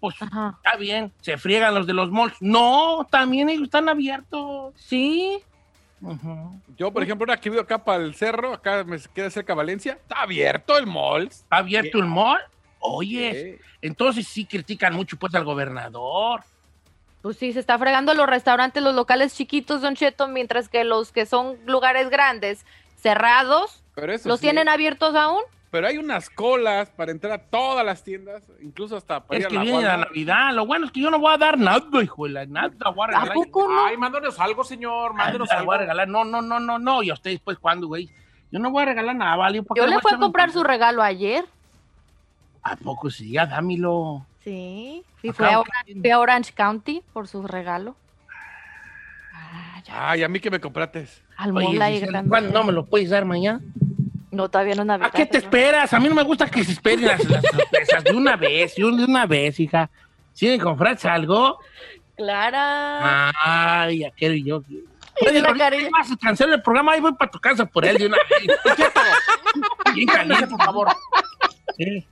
[0.00, 0.58] pues Ajá.
[0.62, 2.34] está bien, se friegan los de los malls.
[2.40, 4.74] No, también ellos están abiertos.
[4.76, 5.38] Sí.
[6.76, 9.92] Yo, por ejemplo, ahora que vivo acá para el cerro, acá me queda cerca Valencia,
[9.92, 11.28] está abierto el mall.
[11.28, 12.40] ¿Está abierto el mall?
[12.78, 16.42] Oye, entonces sí critican mucho pues al gobernador.
[17.22, 21.10] Pues sí, se está fregando los restaurantes, los locales chiquitos, Don Cheto, mientras que los
[21.10, 22.66] que son lugares grandes,
[23.00, 25.40] cerrados, Pero eso ¿los sí, tienen abiertos aún?
[25.74, 29.46] Pero hay unas colas para entrar a todas las tiendas, incluso hasta para Es ir
[29.46, 29.96] a que la viene la.
[29.96, 30.54] Navidad.
[30.54, 32.70] Lo bueno es que yo no voy a dar nada, hijo de la nada.
[32.94, 33.34] Voy a ¿A regalar.
[33.34, 33.84] poco no?
[33.86, 35.66] Ay, mándanos algo, señor, mándenos Nada, algo.
[35.72, 36.06] voy a regalar.
[36.06, 37.02] No, no, no, no, no.
[37.02, 38.08] ¿Y a ustedes, pues, cuándo, güey?
[38.52, 39.64] Yo no voy a regalar nada, ¿vale?
[39.64, 41.44] ¿Por qué Yo le a fui a comprar su regalo ayer.
[42.62, 43.32] ¿A poco sí?
[43.32, 44.24] Ya dámelo.
[44.44, 45.02] Sí.
[45.24, 47.96] Y fui a, ¿o qué Orange, fui a Orange County por su regalo.
[49.32, 50.10] Ah, ya.
[50.12, 51.20] Ay, a mí que me comprates.
[51.36, 52.28] Al Oye, Giselle, grande.
[52.28, 53.60] ¿cuándo no me lo puedes dar mañana?
[54.34, 55.08] No, todavía no Navidad.
[55.08, 55.92] ¿A qué te pero- esperas?
[55.92, 58.84] A mí no me gusta que se esperen las, las sorpresas de una vez, de
[58.84, 59.88] una vez, hija.
[60.32, 61.58] Si me compras algo,
[62.16, 63.30] Clara.
[63.42, 64.62] ay, ya quiero yo.
[64.68, 65.40] Y Oye,
[65.92, 68.48] vas a cancelar el programa, ahí voy para tu casa por él de una vez.
[69.94, 70.88] Bien caliente, por favor.
[71.76, 72.04] Sí.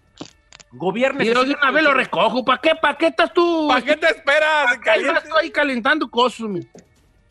[0.72, 1.22] Gobierno.
[1.22, 2.44] Y de una vez lo recojo.
[2.44, 2.74] ¿Para qué?
[2.80, 3.66] ¿Para qué estás tú?
[3.68, 4.64] ¿Para qué te esperas?
[4.64, 5.12] ¿Para qué caliente?
[5.18, 6.40] estás tú ahí calentando cosas?
[6.48, 6.60] mi?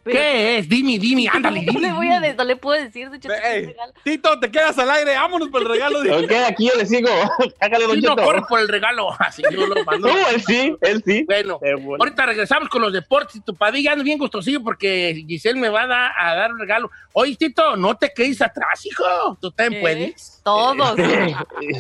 [0.04, 0.68] Pero- ¿Qué es?
[0.70, 3.10] Dime, dime, ándale, No le voy a de- no le puedo decir,
[3.44, 3.94] Ey, regalo.
[4.04, 6.02] Tito, te quedas al aire, vámonos por el regalo.
[6.02, 7.10] de- Ok, aquí yo le sigo.
[7.60, 8.16] Hágale, Don Cheto.
[8.16, 9.10] corre por el regalo.
[9.20, 10.08] Así yo lo mando.
[10.08, 11.24] No, él sí, él sí.
[11.26, 11.98] Bueno, bueno.
[12.00, 13.36] ahorita regresamos con los deportes.
[13.36, 16.60] Y tu padilla anda bien gustosillo porque Giselle me va a, dar- a dar un
[16.60, 16.90] regalo.
[17.14, 19.38] Oye, Tito, no te quedes atrás, hijo.
[19.40, 19.82] Tú también ¿Qué?
[19.82, 20.41] puedes.
[20.44, 20.98] Todos.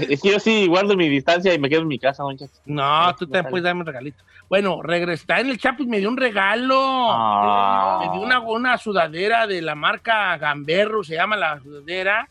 [0.09, 2.59] Es que yo sí guardo mi distancia y me quedo en mi casa, Don Cheto.
[2.65, 4.23] No, tú también puedes darme un regalito.
[4.49, 6.79] Bueno, regresa en el Chapis, me dio un regalo.
[7.09, 7.99] Ah.
[8.01, 12.27] Me dio una, una sudadera de la marca Gamberro, se llama la sudadera.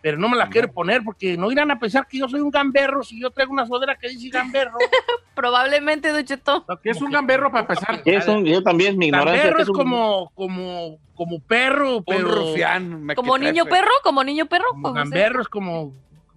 [0.00, 2.50] Pero no me la quiero poner porque no irán a pensar que yo soy un
[2.52, 4.78] gamberro si yo traigo una sudadera que dice gamberro.
[5.34, 6.64] Probablemente, Don Cheto.
[6.82, 8.02] ¿Qué es un gamberro para empezar?
[8.02, 9.34] ¿Qué es un- yo también, mi ignorancia.
[9.42, 13.02] Gamberro ¿qué es un- como, como, como perro, Un pero rufián.
[13.04, 14.66] me Como niño perro, como niño perro.
[14.70, 15.92] como como gamberro es como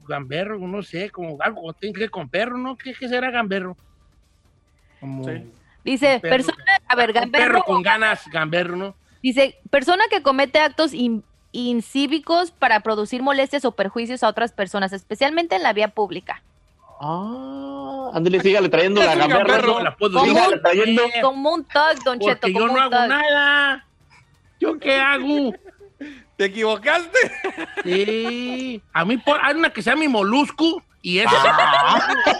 [0.08, 2.76] gamberro, no sé, como algo tiene que ver con perro, ¿no?
[2.76, 3.78] ¿Qué, qué será gamberro?
[5.00, 5.52] Como Sí.
[5.84, 6.32] Dice, perro.
[6.36, 7.46] persona, a ver, un gamberro.
[7.46, 8.96] perro con ganas, gamberro, ¿no?
[9.24, 14.94] Dice, persona que comete actos in- incívicos para producir molestias o perjuicios a otras personas,
[14.94, 16.42] especialmente en la vía pública.
[17.00, 19.40] Ah, ándale, sígale trayendo la gamberra.
[19.44, 19.74] gamberro.
[19.74, 19.80] ¿no?
[19.82, 20.32] la puedo ¿Cómo?
[20.32, 21.04] Sígale trayendo.
[21.22, 23.08] Como un tug, Don Cheto, porque yo no hago tug.
[23.08, 23.86] nada.
[24.60, 25.54] ¿Yo qué hago?
[26.38, 27.18] ¿Te equivocaste?
[27.84, 28.82] Sí.
[28.94, 32.14] A mí por, hay una que se llama mi molusco y esa Ah.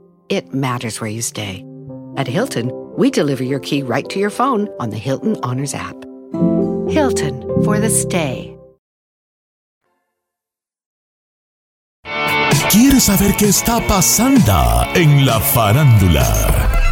[0.29, 1.65] it matters where you stay.
[2.17, 5.95] At Hilton, we deliver your key right to your phone on the Hilton Honors app.
[6.89, 8.57] Hilton for the stay.
[12.71, 16.25] ¿Quieres saber qué está pasando en la farándula?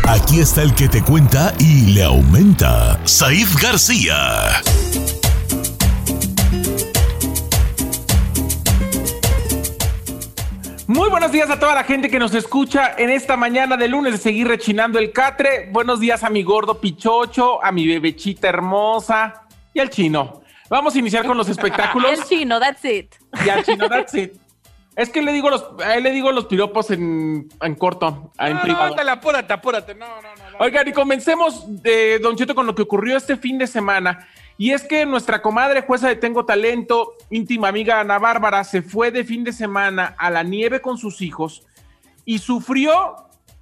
[0.09, 4.61] Aquí está el que te cuenta y le aumenta, Saif García.
[10.89, 14.11] Muy buenos días a toda la gente que nos escucha en esta mañana de lunes
[14.11, 15.69] de seguir rechinando el catre.
[15.71, 20.41] Buenos días a mi gordo pichocho, a mi bebechita hermosa y al chino.
[20.67, 22.11] Vamos a iniciar con los espectáculos.
[22.11, 23.13] El chino, that's it.
[23.45, 24.33] Y al chino, that's it.
[24.95, 28.49] Es que le digo los, a él le digo los piropos en, en corto, en
[28.49, 28.85] No, no, privado.
[28.85, 29.93] ándale, apúrate, apúrate.
[29.93, 30.49] No, no, no.
[30.53, 30.57] no.
[30.57, 34.27] Oigan, y comencemos, de Don Cheto, con lo que ocurrió este fin de semana.
[34.59, 39.09] Y es que nuestra comadre jueza de Tengo Talento, íntima amiga Ana Bárbara, se fue
[39.09, 41.65] de fin de semana a la nieve con sus hijos
[42.25, 43.15] y sufrió,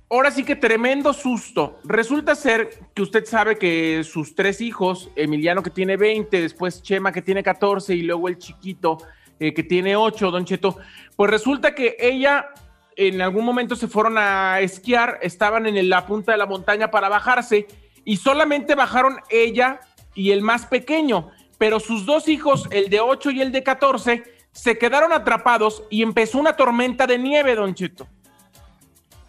[0.10, 1.77] ahora sí que tremendo susto.
[1.83, 7.12] Resulta ser que usted sabe que sus tres hijos, Emiliano que tiene 20, después Chema
[7.12, 8.97] que tiene 14 y luego el chiquito
[9.39, 10.79] eh, que tiene 8, Don Cheto,
[11.15, 12.49] pues resulta que ella
[12.95, 17.07] en algún momento se fueron a esquiar, estaban en la punta de la montaña para
[17.07, 17.67] bajarse
[18.03, 19.79] y solamente bajaron ella
[20.17, 24.23] y el más pequeño, pero sus dos hijos, el de 8 y el de 14,
[24.51, 28.08] se quedaron atrapados y empezó una tormenta de nieve, Don Cheto.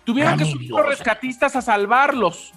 [0.04, 2.54] Tuvieron Ah, que subir los rescatistas a salvarlos.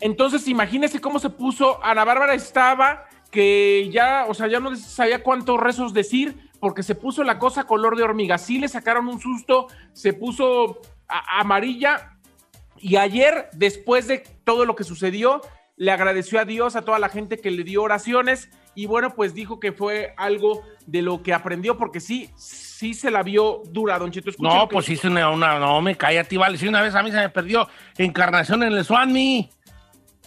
[0.00, 1.78] Entonces, imagínese cómo se puso.
[1.84, 6.96] Ana Bárbara estaba que ya, o sea, ya no sabía cuántos rezos decir, porque se
[6.96, 8.38] puso la cosa color de hormiga.
[8.38, 12.18] Sí le sacaron un susto, se puso amarilla.
[12.78, 15.40] Y ayer, después de todo lo que sucedió,
[15.82, 18.48] le agradeció a Dios, a toda la gente que le dio oraciones.
[18.76, 23.10] Y bueno, pues dijo que fue algo de lo que aprendió, porque sí, sí se
[23.10, 24.30] la vio dura, Don Cheto.
[24.38, 26.56] No, pues hice una, una- no me cállate, vale.
[26.56, 27.68] Si una vez a mí se me perdió
[27.98, 29.50] encarnación en el Swami.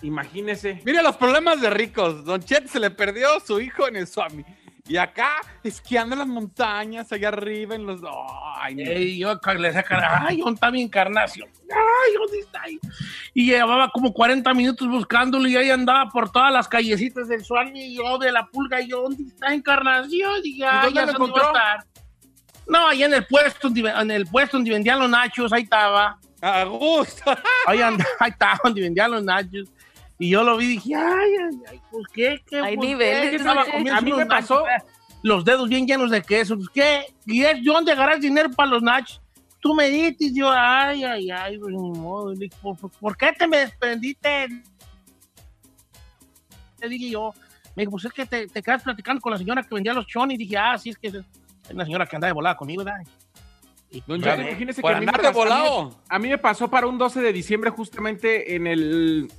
[0.01, 0.81] Imagínese.
[0.85, 2.25] Mire los problemas de ricos.
[2.25, 4.43] Don Chet se le perdió su hijo en el Swami.
[4.87, 8.01] Y acá, esquiando en las montañas, allá arriba, en los.
[8.57, 8.83] Ay, no.
[8.83, 11.49] Ey, yo le sacan, ay, ¿dónde está mi encarnación?
[11.71, 12.79] Ay, ¿dónde está ahí?
[13.33, 17.79] Y llevaba como 40 minutos buscándolo y ahí andaba por todas las callecitas del Swami
[17.83, 20.41] y yo de la pulga y yo, ¿dónde está encarnación?
[20.43, 21.51] Y ya, dónde ya encontró?
[22.67, 26.19] No, ahí en el puesto, donde- en el puesto donde vendían los nachos, ahí estaba.
[26.41, 27.23] A gusto.
[27.65, 29.71] Ahí, andaba, ahí estaba donde vendían los nachos.
[30.17, 32.41] Y yo lo vi y dije, ay, ay, ay, ¿por qué?
[32.47, 33.71] ¿Qué, Hay niveles, ¿Qué estaba ¿no?
[33.71, 34.63] comiendo A mí me pasó-
[35.23, 36.55] Los dedos bien llenos de queso.
[36.55, 37.05] Pues, ¿qué?
[37.25, 39.21] ¿Y es de dónde agarras dinero para los nachos?
[39.59, 42.31] Tú me dices, yo, ay, ay, ay, pues, ni modo.
[42.33, 44.47] Le dije, ¿Por, por- por qué te me desprendiste?
[46.79, 47.33] Le dije yo,
[47.75, 50.05] me dijo, pues es que te, te quedas platicando con la señora que vendía los
[50.07, 50.35] chonis.
[50.35, 51.15] Y dije, ah, sí, es que es
[51.71, 53.01] una señora que andaba de volada conmigo, ¿verdad?
[53.91, 54.49] Y, Don Cheto, ve.
[54.49, 55.99] imagínese que a mí, pasó, a, mí, volado.
[56.09, 59.31] a mí me pasó para un 12 de diciembre justamente en el...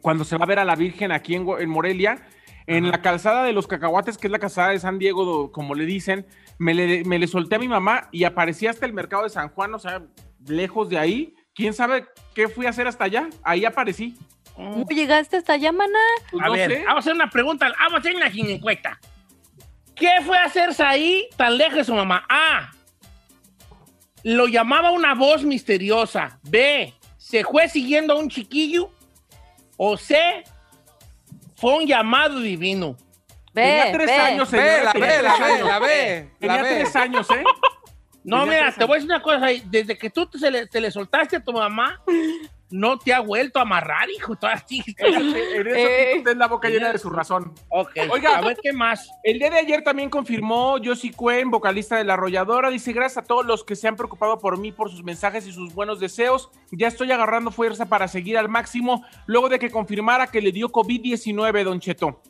[0.00, 2.26] cuando se va a ver a la Virgen aquí en, Morelia,
[2.66, 5.86] en la calzada de los cacahuates, que es la calzada de San Diego, como le
[5.86, 6.26] dicen,
[6.58, 9.48] me le, me le solté a mi mamá y aparecí hasta el mercado de San
[9.48, 10.02] Juan, o sea,
[10.46, 11.34] lejos de ahí.
[11.54, 13.28] ¿Quién sabe qué fui a hacer hasta allá?
[13.42, 14.16] Ahí aparecí.
[14.54, 15.98] ¿Cómo llegaste hasta allá, maná?
[16.30, 16.78] Pues A no ver, sé.
[16.84, 19.00] vamos a hacer una pregunta, vamos a hacer una encuesta.
[19.94, 22.24] ¿Qué fue a hacerse ahí tan lejos de su mamá?
[22.28, 22.70] A.
[24.22, 26.38] Lo llamaba una voz misteriosa.
[26.42, 26.92] B.
[27.16, 28.90] Se fue siguiendo a un chiquillo.
[29.82, 30.44] O C.
[31.56, 32.96] Fue un llamado divino.
[33.54, 34.12] Tenía Ve, tres ve.
[34.14, 35.66] años, Ve, señora, la tenía ve, la tres ve, años.
[35.68, 36.30] la ve.
[36.38, 36.68] Tenía La ve.
[36.68, 37.44] tres años, ¿eh?
[38.22, 39.46] No, Tenía mira, tres te voy a decir una cosa.
[39.64, 41.98] Desde que tú te, se le, te le soltaste a tu mamá,
[42.70, 44.36] no te ha vuelto a amarrar, hijo.
[44.36, 47.52] Todas En eso tiene usted la boca llena de su razón.
[47.68, 48.38] Ok, Oiga.
[48.38, 49.10] a ver qué más.
[49.22, 52.70] El día de ayer también confirmó Josie Cuen, vocalista de La Arrolladora.
[52.70, 55.52] Dice, gracias a todos los que se han preocupado por mí, por sus mensajes y
[55.52, 56.50] sus buenos deseos.
[56.70, 60.70] Ya estoy agarrando fuerza para seguir al máximo, luego de que confirmara que le dio
[60.70, 62.22] COVID-19, Don Cheto.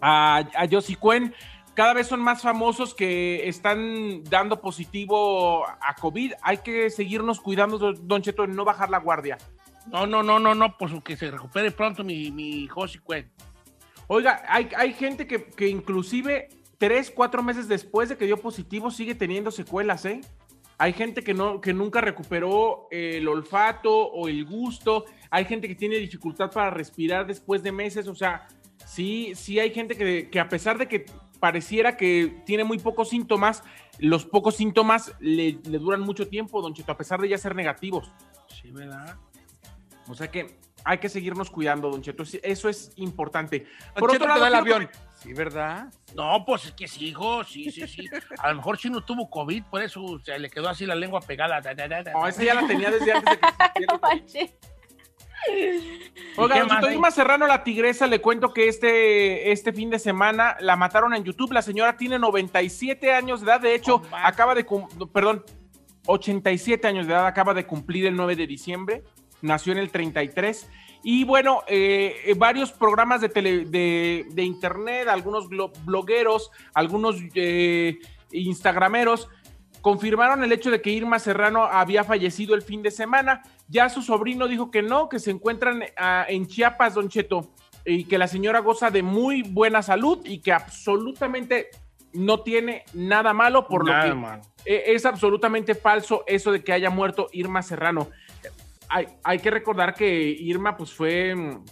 [0.00, 1.34] A, a Josie Cuen.
[1.74, 6.32] cada vez son más famosos que están dando positivo a COVID.
[6.42, 9.38] Hay que seguirnos cuidando, don don Cheto, en no bajar la guardia.
[9.86, 13.30] No, no, no, no, no, pues que se recupere pronto mi, mi Josi Cuen.
[14.06, 18.90] Oiga, hay, hay gente que, que inclusive tres, cuatro meses después de que dio positivo
[18.90, 20.20] sigue teniendo secuelas, ¿eh?
[20.76, 25.04] Hay gente que, no, que nunca recuperó el olfato o el gusto.
[25.30, 28.08] Hay gente que tiene dificultad para respirar después de meses.
[28.08, 28.48] O sea,
[28.84, 31.06] sí, sí hay gente que, que a pesar de que
[31.38, 33.62] pareciera que tiene muy pocos síntomas,
[33.98, 37.54] los pocos síntomas le, le duran mucho tiempo, don Cheto, a pesar de ya ser
[37.54, 38.10] negativos.
[38.48, 39.16] Sí, ¿verdad?
[40.08, 42.24] O sea que hay que seguirnos cuidando, don Cheto.
[42.42, 43.66] Eso es importante.
[43.96, 44.90] Don Cheto, te da el avión.
[45.22, 45.86] Sí, ¿verdad?
[46.14, 48.08] No, pues es que sí, hijo, sí, sí, sí.
[48.38, 51.60] A lo mejor Chino tuvo COVID, por eso se le quedó así la lengua pegada.
[52.12, 53.46] No, esa ya la tenía desde antes de que
[53.76, 54.50] el COVID.
[56.36, 56.90] Oiga, don Cheto?
[56.90, 61.24] Irma Serrano, la tigresa, le cuento que este, este fin de semana la mataron en
[61.24, 61.52] YouTube.
[61.52, 63.60] La señora tiene 97 años de edad.
[63.60, 64.66] De hecho, acaba de...
[65.12, 65.42] Perdón,
[66.06, 67.26] 87 años de edad.
[67.26, 69.02] Acaba de cumplir el 9 de diciembre.
[69.44, 70.68] Nació en el 33.
[71.02, 75.48] Y bueno, eh, eh, varios programas de, tele- de, de internet, algunos
[75.84, 77.98] blogueros, algunos eh,
[78.32, 79.28] instagrameros,
[79.82, 83.42] confirmaron el hecho de que Irma Serrano había fallecido el fin de semana.
[83.68, 87.50] Ya su sobrino dijo que no, que se encuentran ah, en Chiapas, Don Cheto,
[87.84, 91.68] y que la señora goza de muy buena salud y que absolutamente
[92.14, 96.72] no tiene nada malo, por Nada lo que eh, es absolutamente falso eso de que
[96.72, 98.08] haya muerto Irma Serrano.
[98.88, 101.34] Hay, hay que recordar que Irma, pues fue.
[101.34, 101.64] mm,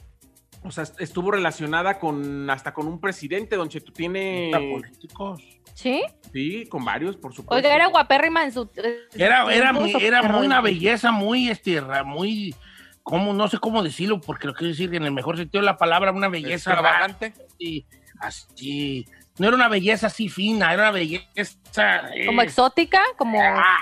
[0.64, 3.92] O sea, estuvo relacionada con hasta con un presidente, Don Cheto.
[3.92, 4.50] Tiene.
[4.52, 5.42] políticos.
[5.74, 6.02] ¿Sí?
[6.32, 7.54] Sí, con varios, por supuesto.
[7.66, 8.68] Oiga, era guapérrima en su.
[9.16, 12.54] Era, era, muy, ¿o era muy una belleza muy, este, muy,
[13.02, 15.78] como, no sé cómo decirlo, porque lo quiero decir en el mejor sentido de la
[15.78, 17.32] palabra, una belleza Extravagante.
[17.54, 17.86] así,
[18.20, 19.06] así.
[19.38, 21.54] No era una belleza así fina, era una belleza.
[22.14, 23.40] eh, Como exótica, como.
[23.42, 23.78] ah,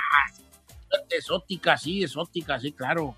[1.10, 3.14] exótica, sí, exótica, sí, claro.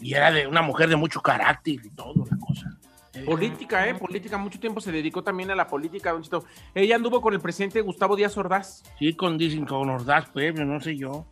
[0.00, 2.78] Y era de una mujer de mucho carácter y todo, la cosa.
[3.24, 3.94] Política, ¿eh?
[3.94, 4.38] Política.
[4.38, 6.44] Mucho tiempo se dedicó también a la política, Don Cheto.
[6.74, 8.84] Ella anduvo con el presidente Gustavo Díaz Ordaz.
[8.98, 11.26] Sí, con, dicen con Ordaz, pues, no sé yo.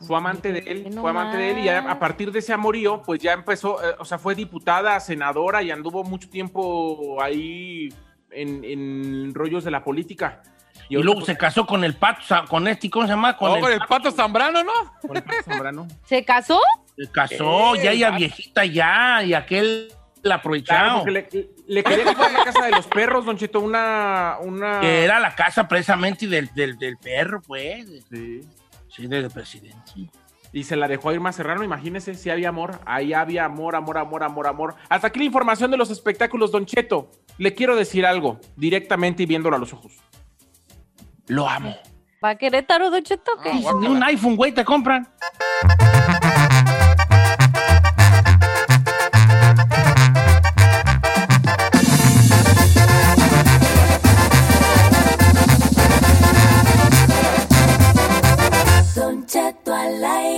[0.00, 2.52] Fue amante de él, no fue amante de él y ya a partir de ese
[2.52, 7.88] amorío, pues ya empezó, eh, o sea, fue diputada, senadora y anduvo mucho tiempo ahí
[8.30, 10.42] en, en rollos de la política.
[10.88, 13.36] Y, luego se casó con el pato, con este, ¿cómo se llama?
[13.36, 14.72] Con Oh, el, con el pato Zambrano, ¿no?
[15.06, 15.86] Con el Pato Zambrano.
[16.04, 16.60] ¿Se casó?
[16.96, 21.04] Se casó, Eh, ya ella viejita ya, y aquel la aprovechado.
[21.06, 21.28] le,
[21.66, 24.36] le quería comprar la casa de los perros, Don Cheto, una...
[24.40, 24.80] una...
[24.80, 27.86] Que era la casa precisamente del, del, del perro, pues.
[28.10, 28.40] Sí.
[28.88, 29.92] Sí, del presidente.
[30.52, 32.80] Y se la dejó a Irma Serrano, imagínese, si había amor.
[32.86, 34.74] Ahí había amor, amor, amor, amor, amor.
[34.88, 37.10] Hasta aquí la información de los espectáculos, Don Cheto.
[37.36, 39.92] Le quiero decir algo, directamente y viéndolo a los ojos.
[41.28, 41.76] Lo amo.
[42.24, 43.32] ¿Va a Querétaro, Don Cheto?
[43.42, 43.52] ¿qué?
[43.52, 45.06] Ni un iPhone, güey, te compran.
[58.96, 60.37] Don Cheto al aire.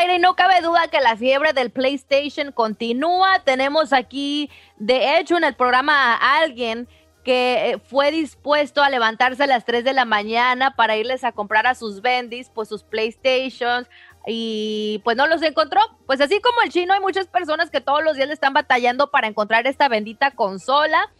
[0.00, 3.40] Aire y no cabe duda que la fiebre del PlayStation continúa.
[3.44, 6.88] Tenemos aquí, de hecho, en el programa a alguien
[7.24, 11.32] que eh, fue dispuesto a levantarse a las 3 de la mañana para irles a
[11.32, 13.88] comprar a sus bendis, pues sus PlayStations,
[14.28, 15.80] y pues no los encontró.
[16.06, 19.10] Pues así como el chino, hay muchas personas que todos los días le están batallando
[19.10, 21.10] para encontrar esta bendita consola.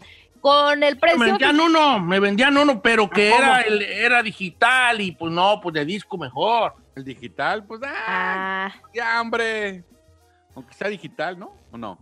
[0.41, 1.19] Con el precio.
[1.19, 3.43] Me vendían que- uno, me vendían uno, pero que ¿Cómo?
[3.43, 6.75] era, el- era digital y pues no, pues de disco mejor.
[6.97, 9.85] El digital, pues, ah, Ah, ya, hombre.
[10.55, 11.53] Aunque sea digital, ¿no?
[11.71, 11.99] ¿O no?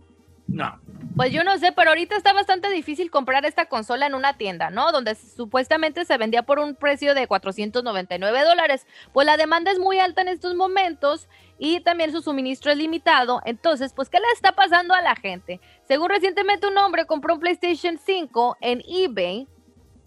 [0.47, 0.79] No.
[1.15, 4.69] Pues yo no sé, pero ahorita está bastante difícil comprar esta consola en una tienda,
[4.69, 4.91] ¿no?
[4.91, 8.85] Donde supuestamente se vendía por un precio de 499 dólares.
[9.11, 11.27] Pues la demanda es muy alta en estos momentos
[11.57, 13.41] y también su suministro es limitado.
[13.43, 15.59] Entonces, pues, ¿qué le está pasando a la gente?
[15.87, 19.47] Según recientemente un hombre compró un PlayStation 5 en eBay,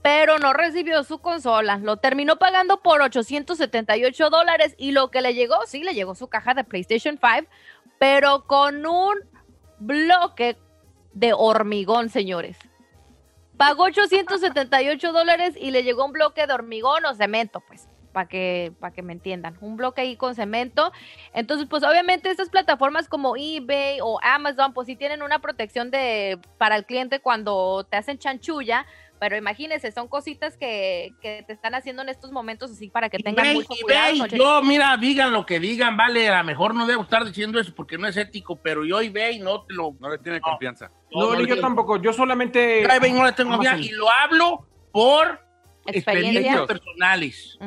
[0.03, 1.79] pero no recibió su consola.
[1.79, 6.29] Lo terminó pagando por 878 dólares y lo que le llegó, sí, le llegó su
[6.29, 7.51] caja de PlayStation 5,
[7.99, 9.15] pero con un
[9.79, 10.57] bloque
[11.13, 12.57] de hormigón, señores.
[13.57, 18.73] Pagó 878 dólares y le llegó un bloque de hormigón o cemento, pues, para que,
[18.79, 19.59] para que me entiendan.
[19.61, 20.93] Un bloque ahí con cemento.
[21.35, 26.39] Entonces, pues obviamente estas plataformas como eBay o Amazon, pues sí tienen una protección de,
[26.57, 28.87] para el cliente cuando te hacen chanchulla,
[29.21, 33.19] Pero imagínense, son cositas que, que te están haciendo en estos momentos así para que
[33.19, 34.27] tengan Ve, mucho y cuidado.
[34.27, 37.59] y yo, mira, digan lo que digan, vale, a lo mejor no debo estar diciendo
[37.59, 39.95] eso porque no es ético, pero yo y ve y no te lo...
[39.99, 40.91] No le tiene confianza.
[41.11, 42.01] No, ni le yo tampoco.
[42.01, 42.83] Yo solamente.
[42.83, 45.41] yo no le tengo confianza y lo hablo por
[45.87, 46.41] Experiencia.
[46.41, 47.59] experiencias personales.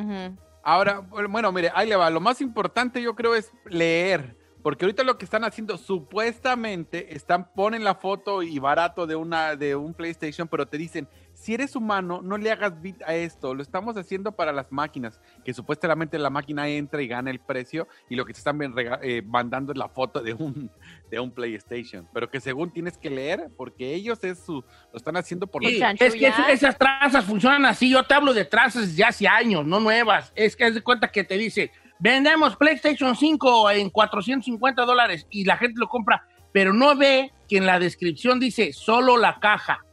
[0.64, 2.08] Ahora, bueno, mire, ahí le va.
[2.08, 4.36] Lo más importante yo creo es leer.
[4.62, 9.56] Porque ahorita lo que están haciendo, supuestamente, están, ponen la foto y barato de una,
[9.56, 13.54] de un PlayStation, pero te dicen, si eres humano, no le hagas bit a esto.
[13.54, 17.88] Lo estamos haciendo para las máquinas, que supuestamente la máquina entra y gana el precio,
[18.08, 18.58] y lo que te están
[19.02, 20.70] eh, mandando es la foto de un,
[21.10, 22.06] de un PlayStation.
[22.14, 25.78] Pero que según tienes que leer, porque ellos es su, lo están haciendo por Sí,
[25.78, 27.90] la es que es- esas trazas funcionan así.
[27.90, 30.32] Yo te hablo de trazas desde hace años, no nuevas.
[30.36, 31.72] Es que haz de cuenta que te dice,
[32.02, 37.58] vendemos PlayStation 5 en 450 dólares y la gente lo compra, pero no ve que
[37.58, 39.84] en la descripción dice solo la caja.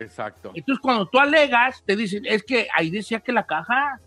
[0.00, 4.00] Exacto, Entonces cuando tú alegas, te dicen, es que ahí decía que la caja,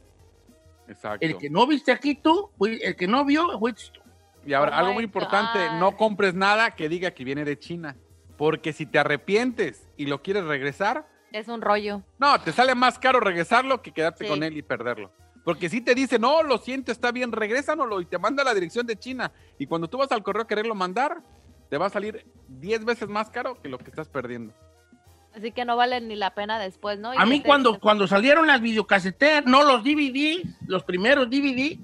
[0.89, 1.25] exacto.
[1.25, 4.01] el que no viste aquí tú, el que no vio, fuiste tú.
[4.45, 5.79] Y ahora, Oh algo muy importante, God.
[5.79, 7.95] no compres nada que diga que viene de China.
[8.37, 12.01] Porque si te arrepientes y lo quieres regresar, Es un rollo.
[12.19, 14.29] no, te sale más caro regresarlo que quedarte Sí.
[14.29, 15.11] con él y perderlo.
[15.45, 18.53] Porque si te dice, no, lo siento, está bien, regrésanoslo y te manda a la
[18.53, 19.31] dirección de China.
[19.59, 21.21] Y cuando tú vas al correo a quererlo mandar,
[21.69, 24.53] te va a salir 10 veces más caro que lo que estás perdiendo.
[25.35, 27.13] Así que no vale ni la pena después, ¿no?
[27.13, 31.77] Y A mí este- cuando, cuando salieron las videocaseteras, no los DVD, los primeros DVD,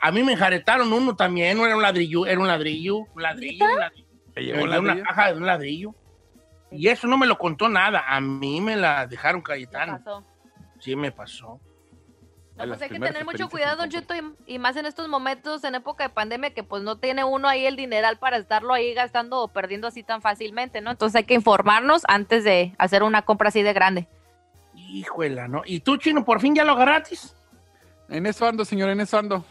[0.00, 3.64] a mí me enjaretaron uno también, no era un ladrillo, era un ladrillo, un ladrillo,
[3.64, 4.06] un ladrillo.
[4.34, 5.04] ¿Te Me llevó una ladrillo?
[5.04, 5.94] caja de un ladrillo.
[6.72, 9.98] Y eso no me lo contó nada, a mí me la dejaron ¿Qué Cayetano.
[9.98, 10.24] pasó?
[10.80, 11.60] Sí me pasó.
[12.56, 15.64] No, pues hay que tener mucho cuidado, Don Cheto, y, y más en estos momentos,
[15.64, 18.92] en época de pandemia, que pues no tiene uno ahí el dineral para estarlo ahí
[18.92, 20.90] gastando o perdiendo así tan fácilmente, ¿no?
[20.90, 24.06] Entonces hay que informarnos antes de hacer una compra así de grande.
[24.74, 25.62] Híjole, ¿no?
[25.64, 27.34] ¿Y tú, Chino, por fin ya lo gratis?
[28.08, 29.44] En eso ando, señor, en eso ando.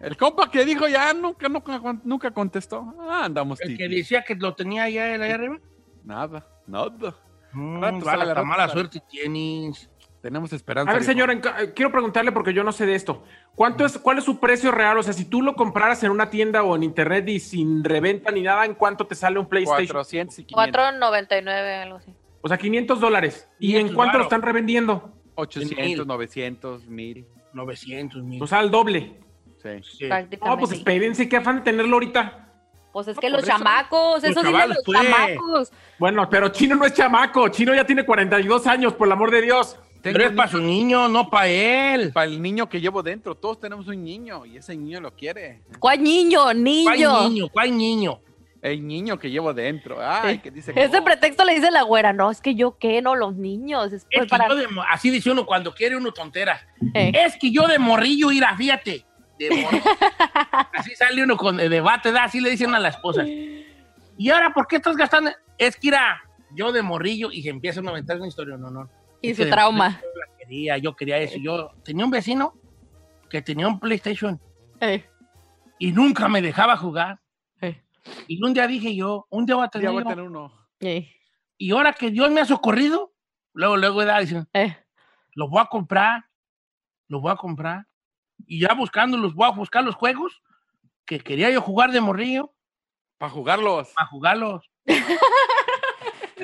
[0.00, 2.94] El compa que dijo ya nunca, nunca, nunca contestó.
[3.08, 5.58] Ah, andamos El que decía que lo tenía allá, allá arriba.
[6.02, 7.14] Nada, nada.
[7.52, 8.72] Mm, vale, sale, rato mala sale.
[8.72, 9.88] suerte tienes.
[10.22, 10.90] Tenemos esperanza.
[10.90, 11.12] A ver, viejo.
[11.12, 13.24] señor, eh, quiero preguntarle porque yo no sé de esto.
[13.56, 14.96] ¿Cuánto es, ¿Cuál es su precio real?
[14.96, 18.30] O sea, si tú lo compraras en una tienda o en internet y sin reventa
[18.30, 19.86] ni nada, ¿en cuánto te sale un PlayStation?
[19.88, 20.80] 400 y 500.
[20.80, 22.14] 4.99, algo así.
[22.40, 23.48] O sea, 500 dólares.
[23.58, 25.12] ¿Y en 500 cuánto lo están revendiendo?
[25.34, 26.06] 800, Mil.
[26.06, 27.26] 900, 1000.
[27.52, 28.42] 900 mil.
[28.42, 29.18] O sea, al doble.
[29.60, 29.68] Sí.
[29.82, 30.06] Sí.
[30.06, 30.38] Prácticamente.
[30.44, 32.48] No, pues espérense, qué afán de tenerlo ahorita.
[32.92, 33.52] Pues es que los eso.
[33.52, 35.00] chamacos, Los eso dicen chavalos, los pues.
[35.00, 35.72] chamacos.
[35.98, 37.48] Bueno, pero Chino no es chamaco.
[37.48, 39.78] Chino ya tiene 42 años, por el amor de Dios.
[40.02, 42.12] Tengo Pero es para su niño, no para él.
[42.12, 45.62] Para el niño que llevo dentro, todos tenemos un niño y ese niño lo quiere.
[45.78, 46.42] ¿Cuál niño?
[46.42, 47.28] ¿Cuál Niño.
[47.28, 47.48] niño?
[47.48, 48.20] ¿Cuál niño?
[48.60, 49.98] El niño que llevo dentro.
[50.00, 51.04] Ay, que dice Ese no.
[51.04, 53.92] pretexto le dice la güera, no, es que yo qué, no, los niños.
[53.92, 54.48] Es Es pues que para...
[54.48, 56.60] yo de así dice uno cuando quiere uno tonteras.
[56.94, 57.12] Eh.
[57.14, 59.04] Es que yo de morrillo, ir a fíjate.
[59.38, 59.84] De morrillo.
[60.74, 62.24] así sale uno con el debate, ¿da?
[62.24, 63.24] así le dicen a la esposa.
[63.24, 65.30] ¿Y ahora por qué estás gastando?
[65.58, 66.22] Es que irá,
[66.54, 68.88] yo de morrillo, y se empieza a inventar una historia, no, no.
[69.22, 70.00] Y su trauma.
[70.02, 71.38] Yo quería, yo quería eso.
[71.38, 72.54] Yo tenía un vecino
[73.30, 74.40] que tenía un PlayStation
[74.80, 75.04] Eh,
[75.78, 77.20] y nunca me dejaba jugar.
[77.60, 77.82] eh,
[78.26, 80.52] Y un día dije yo, un día voy a tener, voy a tener uno.
[80.80, 81.08] eh,
[81.56, 83.12] Y ahora que Dios me ha socorrido,
[83.54, 84.76] luego, luego da, dicen, eh.
[85.34, 86.24] los voy a comprar,
[87.08, 87.86] los voy a comprar.
[88.46, 90.42] Y ya buscando, los voy a buscar los juegos
[91.06, 92.52] que quería yo jugar de morrillo,
[93.18, 93.88] Para jugarlos.
[93.94, 94.68] para jugarlos.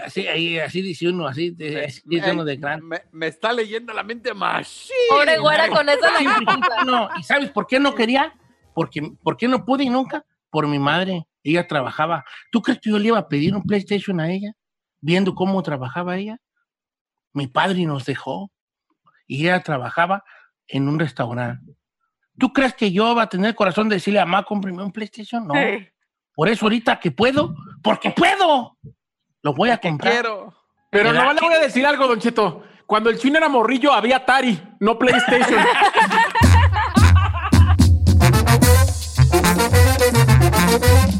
[0.04, 2.84] así, ahí, así dice uno, así, de- así dice uno de gran.
[2.86, 4.88] Me, me está leyendo la mente más.
[5.08, 6.18] Pobre güera con eso la
[6.82, 7.08] uno.
[7.18, 8.34] ¿Y sabes por qué no quería?
[8.74, 10.24] Porque, ¿Por qué no pude y nunca?
[10.50, 11.26] Por mi madre.
[11.42, 12.24] Ella trabajaba.
[12.50, 14.52] ¿Tú crees que yo le iba a pedir un PlayStation a ella?
[15.00, 16.38] Viendo cómo trabajaba ella.
[17.32, 18.50] Mi padre nos dejó.
[19.26, 20.24] Y ella trabajaba
[20.66, 21.76] en un restaurante.
[22.38, 24.92] ¿Tú crees que yo iba a tener el corazón de decirle a mamá, cómprame un
[24.92, 25.46] PlayStation?
[25.46, 25.54] No.
[26.34, 28.78] Por eso ahorita que puedo, porque puedo,
[29.42, 30.12] lo voy a comprar.
[30.12, 30.54] Quiero.
[30.90, 32.64] Pero no le voy a decir algo, Don Cheto.
[32.86, 35.60] Cuando el chino era morrillo, había Atari, no PlayStation.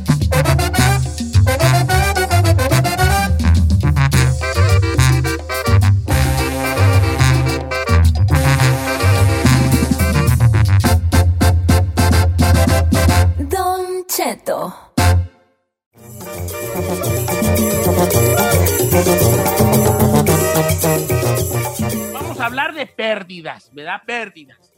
[22.79, 24.03] de pérdidas, ¿verdad?
[24.07, 24.73] Pérdidas.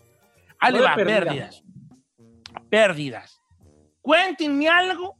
[0.58, 1.20] Ahí No va, pérdida.
[1.20, 1.62] pérdidas.
[2.68, 3.40] Pérdidas.
[4.00, 5.16] Cuéntenme algo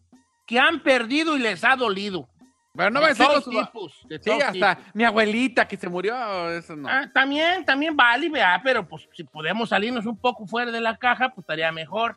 [0.46, 2.28] que han perdido y les ha dolido.
[2.74, 4.94] Pero no De me decir todos los tipos, de Sí, todos hasta tipos.
[4.94, 6.88] mi abuelita que se murió, eso no.
[6.88, 10.96] Ah, también, también vale, vea, pero pues si podemos salirnos un poco fuera de la
[10.96, 12.16] caja, pues estaría mejor.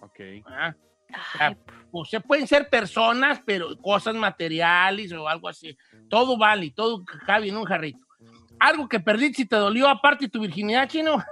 [0.00, 0.20] Ok.
[0.46, 0.74] Ah,
[1.32, 1.56] o sea,
[1.90, 5.76] pues se pueden ser personas, pero cosas materiales o algo así.
[6.10, 8.06] Todo vale, todo cabe en un jarrito.
[8.60, 11.24] Algo que perdiste si te dolió, aparte tu virginidad, chino.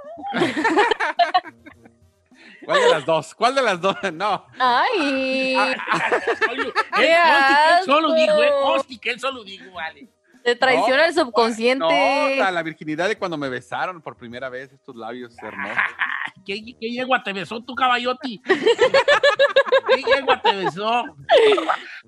[2.65, 3.35] ¿Cuál de las dos?
[3.35, 3.97] ¿Cuál de las dos?
[4.13, 4.47] No.
[4.59, 5.57] Ay.
[5.57, 10.09] Él, ¡Qué consti que él solo dijo, eh, que él solo dijo, vale.
[10.47, 12.37] Te traiciona el No, subconsciente.
[12.39, 15.77] la, la virginidad de cuando me besaron por primera vez estos labios hermosos.
[16.47, 18.41] ¿Qué, qué yegua te besó tu caballoti?
[18.47, 21.05] ¿Qué yegua te besó?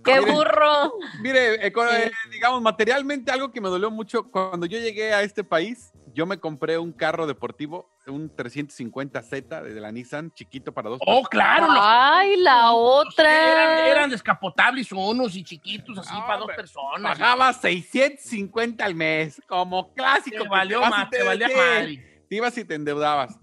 [0.05, 0.93] ¡Qué burro!
[1.21, 5.43] Mire, eh, eh, digamos, materialmente algo que me dolió mucho cuando yo llegué a este
[5.43, 10.99] país, yo me compré un carro deportivo, un 350Z de la Nissan, chiquito para dos
[11.03, 11.29] Oh, personas.
[11.31, 11.67] claro.
[11.67, 13.53] los- Ay, la otra.
[13.53, 17.19] Eran, eran descapotables unos y chiquitos, así para dos personas.
[17.19, 20.43] Pagaba 650 al mes, como clásico.
[20.45, 22.23] Te valió más, te valía madre.
[22.29, 23.39] Te ibas y te endeudabas.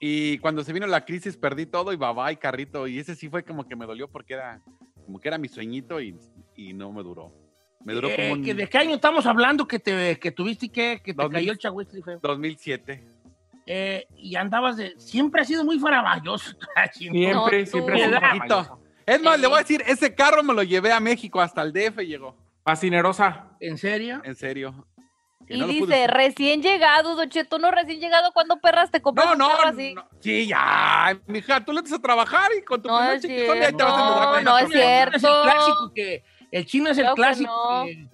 [0.00, 2.86] Y cuando se vino la crisis perdí todo y babá y carrito.
[2.86, 4.60] Y ese sí fue como que me dolió porque era
[5.04, 6.16] como que era mi sueñito y,
[6.56, 7.32] y no me duró.
[7.84, 10.68] Me duró Eh, como un ¿De qué año estamos hablando que, te, que tuviste y
[10.68, 11.32] que, que te 2000.
[11.40, 12.18] cayó el chagüistri feo?
[12.22, 13.04] 2007.
[13.72, 14.94] Eh, y andabas de...
[14.98, 16.56] Siempre ha sido muy faraballoso.
[16.92, 18.30] Siempre, No, siempre es ¿Verdad?
[18.32, 18.80] poquito.
[19.06, 19.40] Es más, Sí.
[19.42, 22.34] le voy a decir, ese carro me lo llevé a México, hasta el DF llegó.
[22.64, 23.46] Fascinerosa.
[23.60, 24.20] ¿En serio?
[24.24, 24.86] En serio.
[25.46, 29.26] Que Y no dice, recién llegado, Don Cheto, no recién llegado, ¿cuándo perras te compras
[29.26, 29.94] No, un no, carro así?
[29.94, 30.04] no.
[30.20, 33.56] Sí, ya, mija, tú le vas a trabajar y con tu No primer es chiquitón
[33.56, 35.16] y ahí te vas a No, el es cierto.
[35.16, 36.24] Es el clásico que...
[36.50, 37.84] El chino es el Creo clásico no.
[37.84, 38.08] que,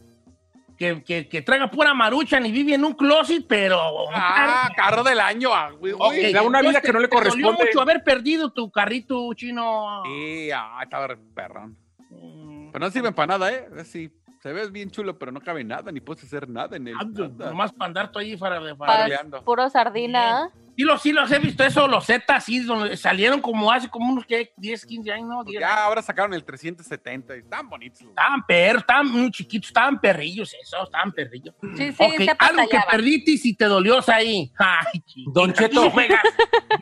[0.76, 3.80] que, que, que traga pura maruchan y vive en un closet, pero...
[4.12, 5.50] Ah, carro del año.
[5.54, 6.32] ah, güey, Ok, güey.
[6.32, 7.64] da una vida que no le te dolió corresponde.
[7.64, 10.02] mucho haber perdido tu carrito chino.
[10.04, 11.76] Sí, ah, estaba perrón.
[12.10, 13.68] Mm, Pero no sirven para nada, ¿eh?
[13.84, 14.10] Sí,
[14.42, 16.94] se ve bien chulo, pero no cabe nada, ni puedes hacer nada en él.
[17.00, 17.04] ah.
[17.04, 18.60] Nomás para andar tú ahí para...
[18.76, 19.42] para- Farleando.
[19.44, 20.50] puro sardina.
[20.76, 24.12] Sí, los, sí los he visto, eso, los Z, sí, donde salieron como hace como
[24.12, 24.52] unos ¿qué?
[24.58, 25.36] 10, 15 años, ¿no?
[25.36, 28.02] Pues 10 ya ahora sacaron el 370 y están bonitos.
[28.02, 31.54] los- Estaban perros, estaban muy chiquitos, estaban perrillos, eso, estaban perrillos.
[31.76, 34.52] Sí, sí, algo que perdiste y si te dolió ahí.
[34.58, 35.02] Ay,
[35.32, 35.90] Don Cheto.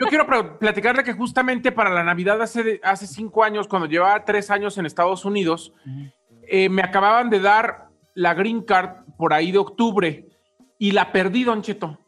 [0.01, 4.25] Yo quiero pl- platicarle que justamente para la Navidad hace, hace cinco años, cuando llevaba
[4.25, 5.73] tres años en Estados Unidos,
[6.49, 10.27] eh, me acababan de dar la Green Card por ahí de octubre
[10.79, 12.01] y la perdí, Don Cheto.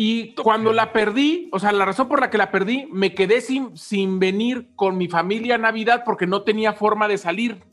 [0.00, 3.40] Y cuando la perdí, o sea, la razón por la que la perdí, me quedé
[3.40, 7.64] sin, sin venir con mi familia a Navidad porque no tenía forma de salir.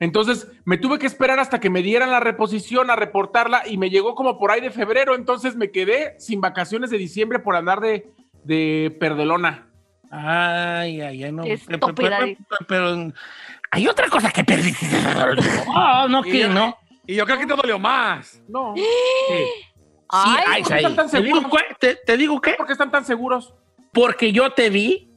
[0.00, 3.90] Entonces me tuve que esperar hasta que me dieran la reposición a reportarla y me
[3.90, 7.80] llegó como por ahí de febrero, entonces me quedé sin vacaciones de diciembre por andar
[7.80, 8.10] de,
[8.44, 9.68] de perdelona.
[10.10, 11.42] Ay, ay, ay, no.
[11.42, 12.16] Pero, pero-
[12.66, 13.12] pero-
[13.70, 14.86] hay otra cosa que perdiste.
[15.68, 16.74] Oh, no, que no.
[17.06, 18.40] Y yo creo que te dolió más.
[18.48, 18.74] No.
[19.28, 19.34] Sí,
[20.14, 20.84] Ay, ay, ¿por qué ay.
[20.84, 21.40] están tan ¿Te digo?
[21.80, 22.52] ¿Te, te digo qué?
[22.54, 23.54] ¿Por qué están tan seguros?
[23.92, 25.10] Porque yo te vi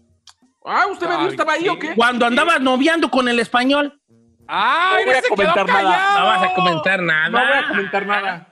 [0.65, 1.27] Ah, ¿usted me vio?
[1.29, 1.69] ¿Estaba ahí sí.
[1.69, 1.95] o qué?
[1.95, 4.01] cuando andabas noviando con el español.
[4.47, 6.19] ¡Ay, No voy a comentar nada.
[6.19, 7.29] No vas a comentar nada.
[7.29, 8.47] No voy a comentar nada.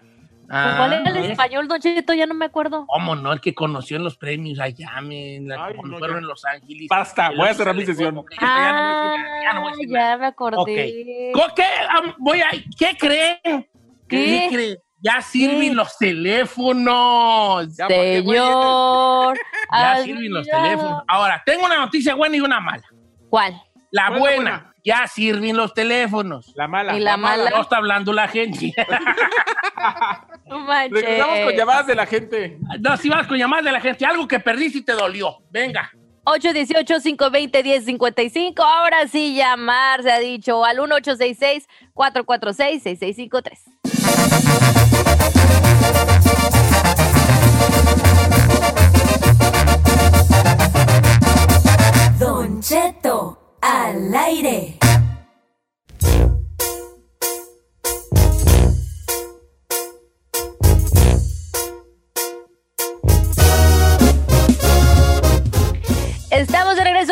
[0.49, 2.13] Ah, ¿Cuál era el español, Don Cheto?
[2.13, 2.85] Ya no me acuerdo.
[2.87, 3.33] ¿Cómo no?
[3.33, 6.21] El que conoció en los premios allá, la- Ay, cuando no, fueron ya.
[6.21, 6.87] en Los Ángeles.
[6.87, 8.23] Basta, voy a cerrar mi sesión.
[8.39, 9.15] Ah,
[9.89, 11.31] ya me acordé.
[11.33, 11.63] ¿Con ¿Qué,
[12.19, 13.67] voy a, ¿Qué creen?
[14.07, 14.47] ¿Qué?
[14.51, 14.77] creen?
[15.05, 17.77] Ya sirven los teléfonos.
[17.77, 19.37] Ya, Señor.
[19.71, 21.03] Ya sirven los teléfonos.
[21.07, 22.83] Ahora, tengo una noticia buena y una mala.
[23.29, 23.61] ¿Cuál?
[23.91, 26.51] La Buena, ya sirven los teléfonos.
[26.55, 26.97] La mala.
[26.97, 27.51] Y la mala.
[27.51, 28.73] No está hablando la gente.
[30.47, 31.01] No manches.
[31.01, 32.59] Regresamos con llamadas de la gente.
[32.79, 35.37] no, si vas con llamadas de la gente, algo que perdiste y te dolió.
[35.49, 35.91] Venga.
[36.25, 38.59] 818-520-1055.
[38.59, 43.59] Ahora sí, llamar, se ha dicho, al 1866-446-6653.
[52.19, 54.77] Don Cheto, al aire.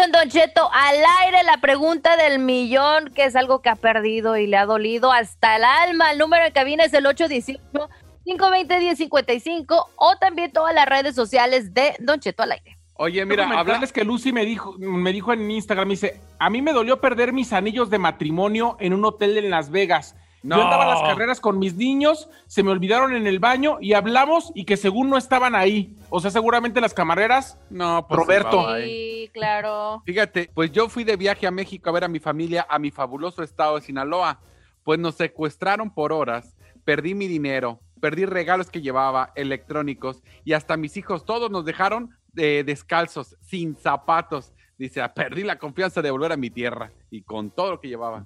[0.04, 1.44] En Don Cheto al aire.
[1.44, 5.56] La pregunta del millón, que es algo que ha perdido y le ha dolido hasta
[5.56, 6.12] el alma.
[6.12, 12.20] El número de cabina es el 818-520-1055 o también todas las redes sociales de Don
[12.20, 12.78] Cheto al aire.
[12.96, 13.60] Oye, Mira, mira, habla...
[13.60, 17.02] hablarles que Lucy me dijo, me dijo en Instagram, me dice, a mí me dolió
[17.02, 20.16] perder mis anillos de matrimonio en un hotel en Las Vegas.
[20.44, 20.58] No.
[20.58, 23.94] Yo andaba a las carreras con mis niños, se me olvidaron en el baño y
[23.94, 25.96] hablamos y que según no estaban ahí.
[26.10, 27.58] O sea, seguramente las camareras.
[27.70, 28.76] No, pues, Roberto.
[28.78, 30.02] Sí, claro.
[30.06, 32.92] Fíjate, pues yo fui de viaje a México a ver a mi familia, a mi
[32.92, 34.40] fabuloso estado de Sinaloa.
[34.84, 40.76] pues nos secuestraron por horas, perdí mi dinero, perdí regalos que llevaba, electrónicos, y hasta
[40.76, 44.52] mis hijos todos nos dejaron eh, descalzos, sin zapatos.
[44.78, 47.88] Dice, "Ah, perdí la confianza de volver a mi tierra y con todo lo que
[47.88, 48.26] llevaba.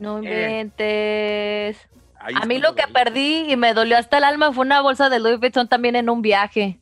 [0.00, 0.24] No Eh.
[0.24, 1.88] inventes.
[2.18, 5.20] A mí lo que perdí y me dolió hasta el alma fue una bolsa de
[5.20, 6.80] Louis Vuitton también en un viaje.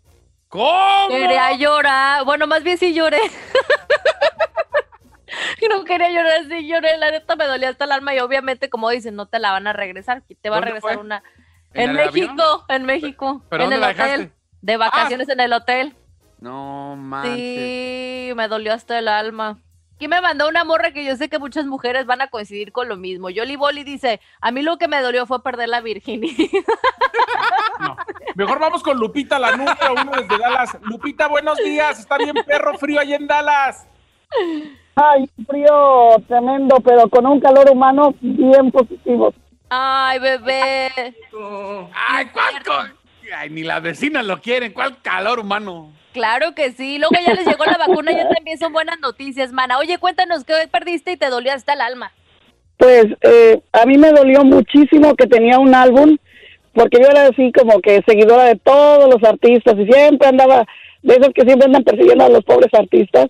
[0.49, 1.09] ¿Cómo?
[1.11, 2.25] Quería llorar.
[2.25, 3.21] Bueno, más bien sí lloré.
[5.71, 6.97] No quería llorar, sí lloré.
[6.97, 9.67] La neta me dolía hasta el alma y obviamente, como dicen, no te la van
[9.67, 10.23] a regresar.
[10.41, 11.03] Te va a ¿Dónde regresar fue?
[11.05, 11.23] una...
[11.75, 13.43] ¿En México, en México.
[13.51, 13.97] ¿Pero en el hotel.
[13.97, 14.33] dejaste?
[14.63, 15.95] De vacaciones en el hotel.
[16.41, 17.35] No manches.
[17.37, 19.59] Sí, me dolió hasta el alma.
[19.99, 22.89] Aquí me mandó una morra que yo sé que muchas mujeres van a coincidir con
[22.89, 23.31] lo mismo.
[23.31, 26.37] Yoli Boli dice, a mí lo que me dolió fue perder la virginidad.
[28.37, 30.79] Mejor vamos con Lupita, la número uno desde Dallas.
[30.83, 31.99] Lupita, buenos días.
[31.99, 33.89] Está bien perro frío ahí en Dallas.
[34.95, 39.35] Ay, frío tremendo, pero con un calor humano bien positivo.
[39.69, 40.91] Ay, bebé.
[42.09, 42.95] Ay, ¿cuál co-
[43.37, 44.73] Ay, ni las vecinas lo quieren.
[44.73, 45.91] ¿Cuál calor humano?
[46.13, 46.99] Claro que sí.
[46.99, 49.79] Luego ya les llegó la vacuna, ya también son buenas noticias, mana.
[49.79, 52.13] Oye, cuéntanos qué perdiste y te dolió hasta el alma.
[52.77, 56.17] Pues eh, a mí me dolió muchísimo que tenía un álbum,
[56.73, 60.65] porque yo era así como que seguidora de todos los artistas y siempre andaba,
[61.03, 63.27] de esos que siempre andan persiguiendo a los pobres artistas,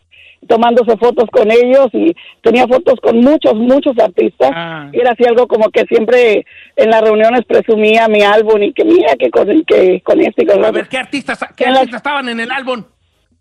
[0.46, 4.50] tomándose fotos con ellos y tenía fotos con muchos, muchos artistas.
[4.54, 4.88] Ah.
[4.92, 8.84] Y era así algo como que siempre en las reuniones presumía mi álbum y que
[8.84, 10.72] mira que con, que con este y con A otro.
[10.72, 12.84] ver, ¿qué artistas, qué En la- artistas estaban en el álbum?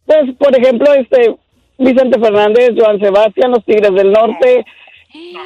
[0.06, 1.36] Pues, por ejemplo, este
[1.78, 4.66] Vicente Fernández, Joan Sebastián, los Tigres del Norte.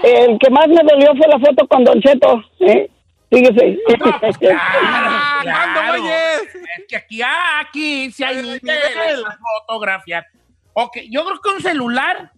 [0.03, 2.43] El que más me dolió fue la foto con Don Cheto.
[2.61, 2.89] ¿eh?
[3.29, 3.77] Fíjese.
[4.55, 6.01] Ah, claro.
[6.03, 6.41] vayas?
[6.77, 9.23] Es que aquí, ah, aquí sí hay niveles de
[9.67, 10.25] fotografía.
[10.73, 12.31] Ok, yo creo que un celular,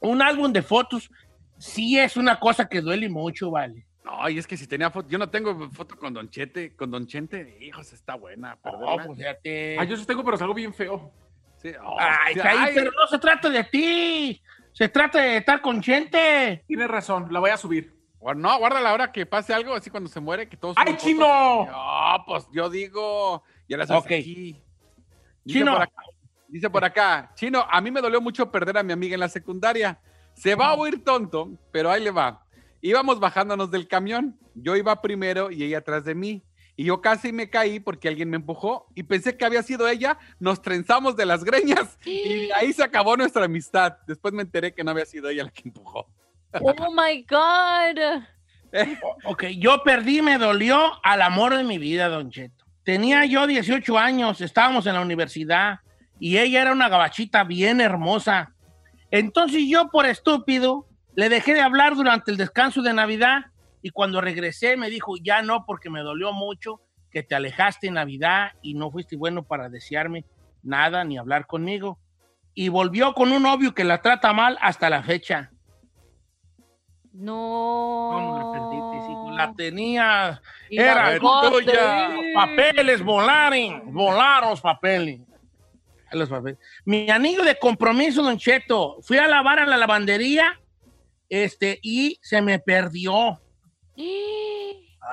[0.00, 1.10] un álbum de fotos,
[1.58, 3.86] sí es una cosa que duele mucho, vale.
[4.04, 6.90] No, y es que si tenía foto, yo no tengo foto con Don Chete, con
[6.90, 8.58] Don Chente, hijos, está buena.
[8.64, 9.76] Oh, pues fíjate.
[9.78, 11.12] Ay, yo sí tengo, pero es algo bien feo.
[11.56, 12.34] Sí, oh, Ay,
[12.74, 14.42] pero no se trata de ti.
[14.72, 16.64] Se trata de estar con gente.
[16.66, 17.94] Tienes razón, la voy a subir.
[18.36, 20.74] no, guarda la hora que pase algo, así cuando se muere, que todos.
[20.78, 21.66] ¡Ay, chino!
[21.66, 24.06] No, pues yo digo, ya las Ok.
[24.06, 24.60] aquí.
[25.46, 25.78] Chino.
[26.52, 29.28] Dice por acá, Chino, a mí me dolió mucho perder a mi amiga en la
[29.28, 29.98] secundaria.
[30.34, 32.44] Se va a oír tonto, pero ahí le va.
[32.82, 34.38] Íbamos bajándonos del camión.
[34.54, 36.42] Yo iba primero y ella atrás de mí.
[36.76, 40.18] Y yo casi me caí porque alguien me empujó y pensé que había sido ella.
[40.38, 43.96] Nos trenzamos de las greñas y ahí se acabó nuestra amistad.
[44.06, 46.06] Después me enteré que no había sido ella la que empujó.
[46.60, 48.22] Oh my God.
[49.26, 52.64] Ok, yo perdí, me dolió al amor de mi vida, Don Cheto.
[52.84, 55.80] Tenía yo 18 años, estábamos en la universidad
[56.22, 58.54] y ella era una gabachita bien hermosa.
[59.10, 63.46] Entonces yo, por estúpido, le dejé de hablar durante el descanso de Navidad
[63.82, 67.94] y cuando regresé me dijo, ya no, porque me dolió mucho que te alejaste en
[67.94, 70.24] Navidad y no fuiste bueno para desearme
[70.62, 71.98] nada ni hablar conmigo.
[72.54, 75.50] Y volvió con un novio que la trata mal hasta la fecha.
[77.12, 78.10] No.
[78.12, 79.30] ¿Cómo la perdiste, hijo?
[79.32, 80.40] La tenía.
[80.70, 82.10] Era tuya.
[82.32, 83.92] Papeles volaron.
[83.92, 85.20] Volaron los papeles.
[86.12, 86.58] Los papeles.
[86.84, 88.98] Mi anillo de compromiso, Don Cheto.
[89.02, 90.60] Fui a lavar a la lavandería
[91.28, 93.40] este, y se me perdió.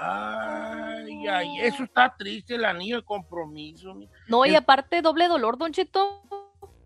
[0.02, 3.96] Ay, ay, eso está triste, el anillo de compromiso.
[3.96, 6.24] mi- No, y El- aparte doble dolor, Don Cheto.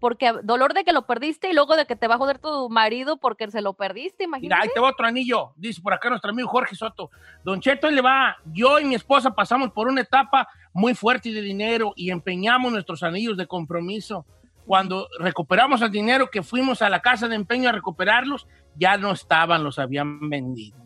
[0.03, 2.69] Porque dolor de que lo perdiste y luego de que te va a joder tu
[2.69, 4.61] marido porque se lo perdiste, Mira, imagínate.
[4.63, 5.53] ahí te va otro anillo.
[5.55, 7.09] Dice por acá nuestro amigo Jorge Soto.
[7.41, 8.35] Don Cheto, ahí le va.
[8.47, 13.01] Yo y mi esposa pasamos por una etapa muy fuerte de dinero y empeñamos nuestros
[13.01, 14.25] anillos de compromiso.
[14.65, 18.45] Cuando recuperamos el dinero que fuimos a la casa de empeño a recuperarlos,
[18.75, 20.85] ya no estaban, los habían vendido.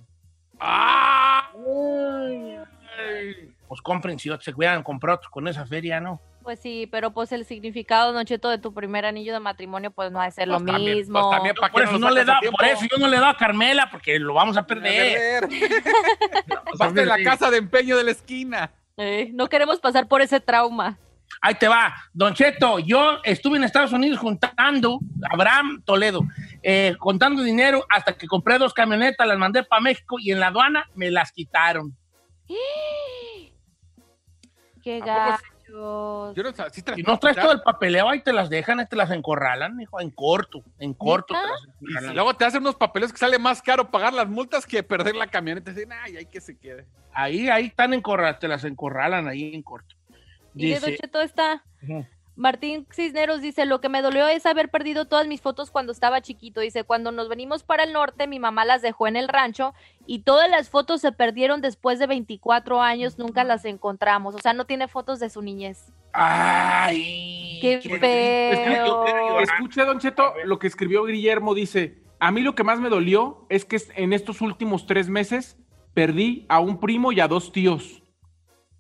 [0.60, 1.50] ¡Ah!
[3.68, 6.22] Pues compren si otros se hubieran comprado otros con esa feria, ¿no?
[6.48, 10.14] Pues sí, pero pues el significado, Don Cheto, de tu primer anillo de matrimonio, pues
[10.14, 11.20] no va a ser lo Pues también, mismo.
[11.20, 13.32] pues también, ¿para Por eso, no le a da, por eso yo no le da
[13.32, 15.46] a Carmela, porque lo vamos a perder.
[16.72, 18.72] Pasaste en la casa de empeño de la esquina.
[18.96, 20.98] Eh, no queremos pasar por ese trauma.
[21.42, 21.94] Ahí te va.
[22.14, 26.22] Don Cheto, yo estuve en Estados Unidos juntando, Abraham Toledo,
[26.64, 30.48] eh, contando dinero hasta que compré dos camionetas, las mandé para México y en la
[30.48, 31.94] aduana me las quitaron.
[34.82, 35.57] Qué ¿A gachos.
[35.68, 39.12] Yo no, Si puedo no traes todo el papeleo, ahí te las dejan, te las
[39.12, 41.34] encorralan, hijo, en corto, en corto.
[41.34, 41.46] ¿Neta?
[41.46, 42.10] te las Y encorralan.
[42.10, 45.16] si luego te hacen unos papeles que sale más caro pagar las multas que perder
[45.16, 45.72] la camioneta.
[45.72, 46.86] Dicen, ay, hay que se quede.
[47.14, 49.96] Ahí, ahí están encorraladas, te las encorralan ahí en corto.
[50.56, 51.64] Y de Don Dice, Cheto está.
[52.38, 56.22] Martín Cisneros dice, lo que me dolió es haber perdido todas mis fotos cuando estaba
[56.22, 56.62] chiquito.
[56.62, 59.74] Dice, cuando nos venimos para el norte, mi mamá las dejó en el rancho
[60.06, 64.36] y todas las fotos se perdieron después de 24 años, nunca las encontramos.
[64.36, 65.92] O sea, no tiene fotos de su niñez.
[66.14, 69.04] Ay, Qué qué feo.
[69.86, 73.66] Don Cheto, lo que escribió Guillermo dice, a mí lo que más me dolió es
[73.66, 75.58] que en estos últimos tres meses
[75.94, 78.04] perdí a un primo y a dos tíos.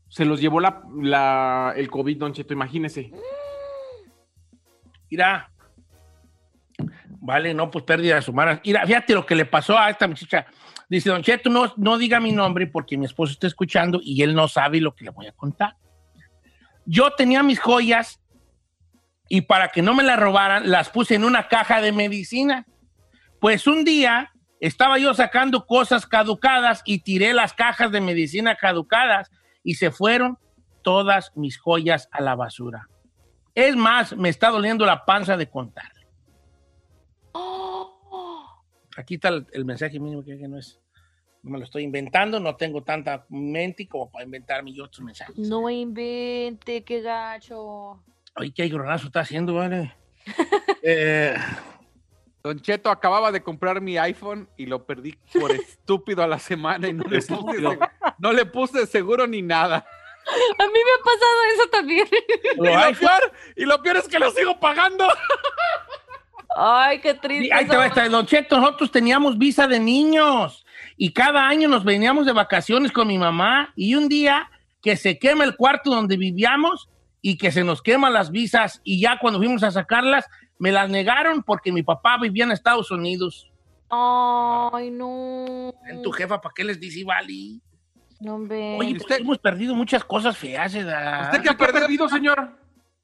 [0.09, 3.11] Se los llevó la, la- el COVID, Don Cheto, imagínese.
[5.09, 5.51] Mira.
[7.19, 8.61] Vale, no, pues pérdida humana.
[8.63, 10.45] Mira, fíjate lo que le pasó a esta muchacha.
[10.89, 14.33] Dice, Don Cheto, no, no diga mi nombre porque mi esposo está escuchando y él
[14.33, 15.75] no sabe lo que le voy a contar.
[16.85, 18.21] Yo tenía mis joyas
[19.27, 22.65] y para que no me las robaran, las puse en una caja de medicina.
[23.41, 24.31] Pues un día
[24.61, 29.29] estaba yo sacando cosas caducadas y tiré las cajas de medicina caducadas
[29.63, 30.37] y se fueron
[30.81, 32.87] todas mis joyas a la basura.
[33.59, 35.91] Es más, me está doliendo la panza de contar.
[38.95, 40.79] Aquí está el, el mensaje mínimo que, no es.
[41.41, 45.37] No me lo estoy inventando, no tengo tanta mente como para inventarme yo otros mensajes.
[45.37, 48.03] No invente, qué gacho.
[48.35, 49.93] Oye, qué gronazo está haciendo, vale.
[50.89, 51.35] Eh,
[52.43, 56.87] Don Cheto acababa de comprar mi iPhone y lo perdí por estúpido a la semana
[56.87, 57.71] y no le puse, Estúpido.
[57.73, 59.85] seg- no le puse seguro ni nada.
[60.59, 62.07] A mí me ha pasado eso también.
[62.57, 65.07] Y lo, peor, y lo peor es que lo sigo pagando.
[66.55, 67.47] Ay, qué triste.
[67.47, 70.65] Y ahí te va esta, Don Cheto, nosotros teníamos visa de niños
[70.97, 74.49] y cada año nos veníamos de vacaciones con mi mamá y un día
[74.81, 76.89] que se quema el cuarto donde vivíamos
[77.21, 80.25] y que se nos queman las visas y ya cuando fuimos a sacarlas
[80.57, 83.51] me las negaron porque mi papá vivía en Estados Unidos.
[83.89, 85.73] Ay, no.
[85.87, 87.61] En tu jefa, ¿para qué les dice, Vali?
[88.19, 88.77] No, hombre.
[88.79, 91.25] Oye, pues hemos perdido muchas cosas feas, ¿verdad?
[91.25, 92.57] ¿Usted qué ha perdido, señor?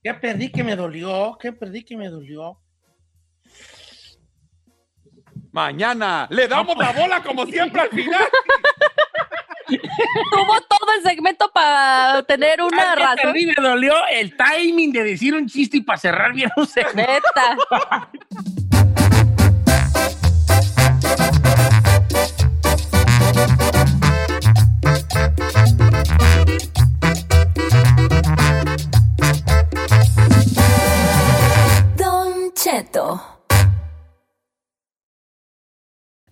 [0.04, 1.38] ¿Qué perdí que me dolió?
[1.40, 2.60] ¿Qué perdí que me dolió?
[5.52, 8.24] Mañana le damos la bola como siempre al final.
[9.68, 13.34] Tuvo todo el segmento para tener una ¿Sabes qué razón.
[13.34, 17.22] Me dolió el timing de decir un chiste y para cerrar bien un segmento.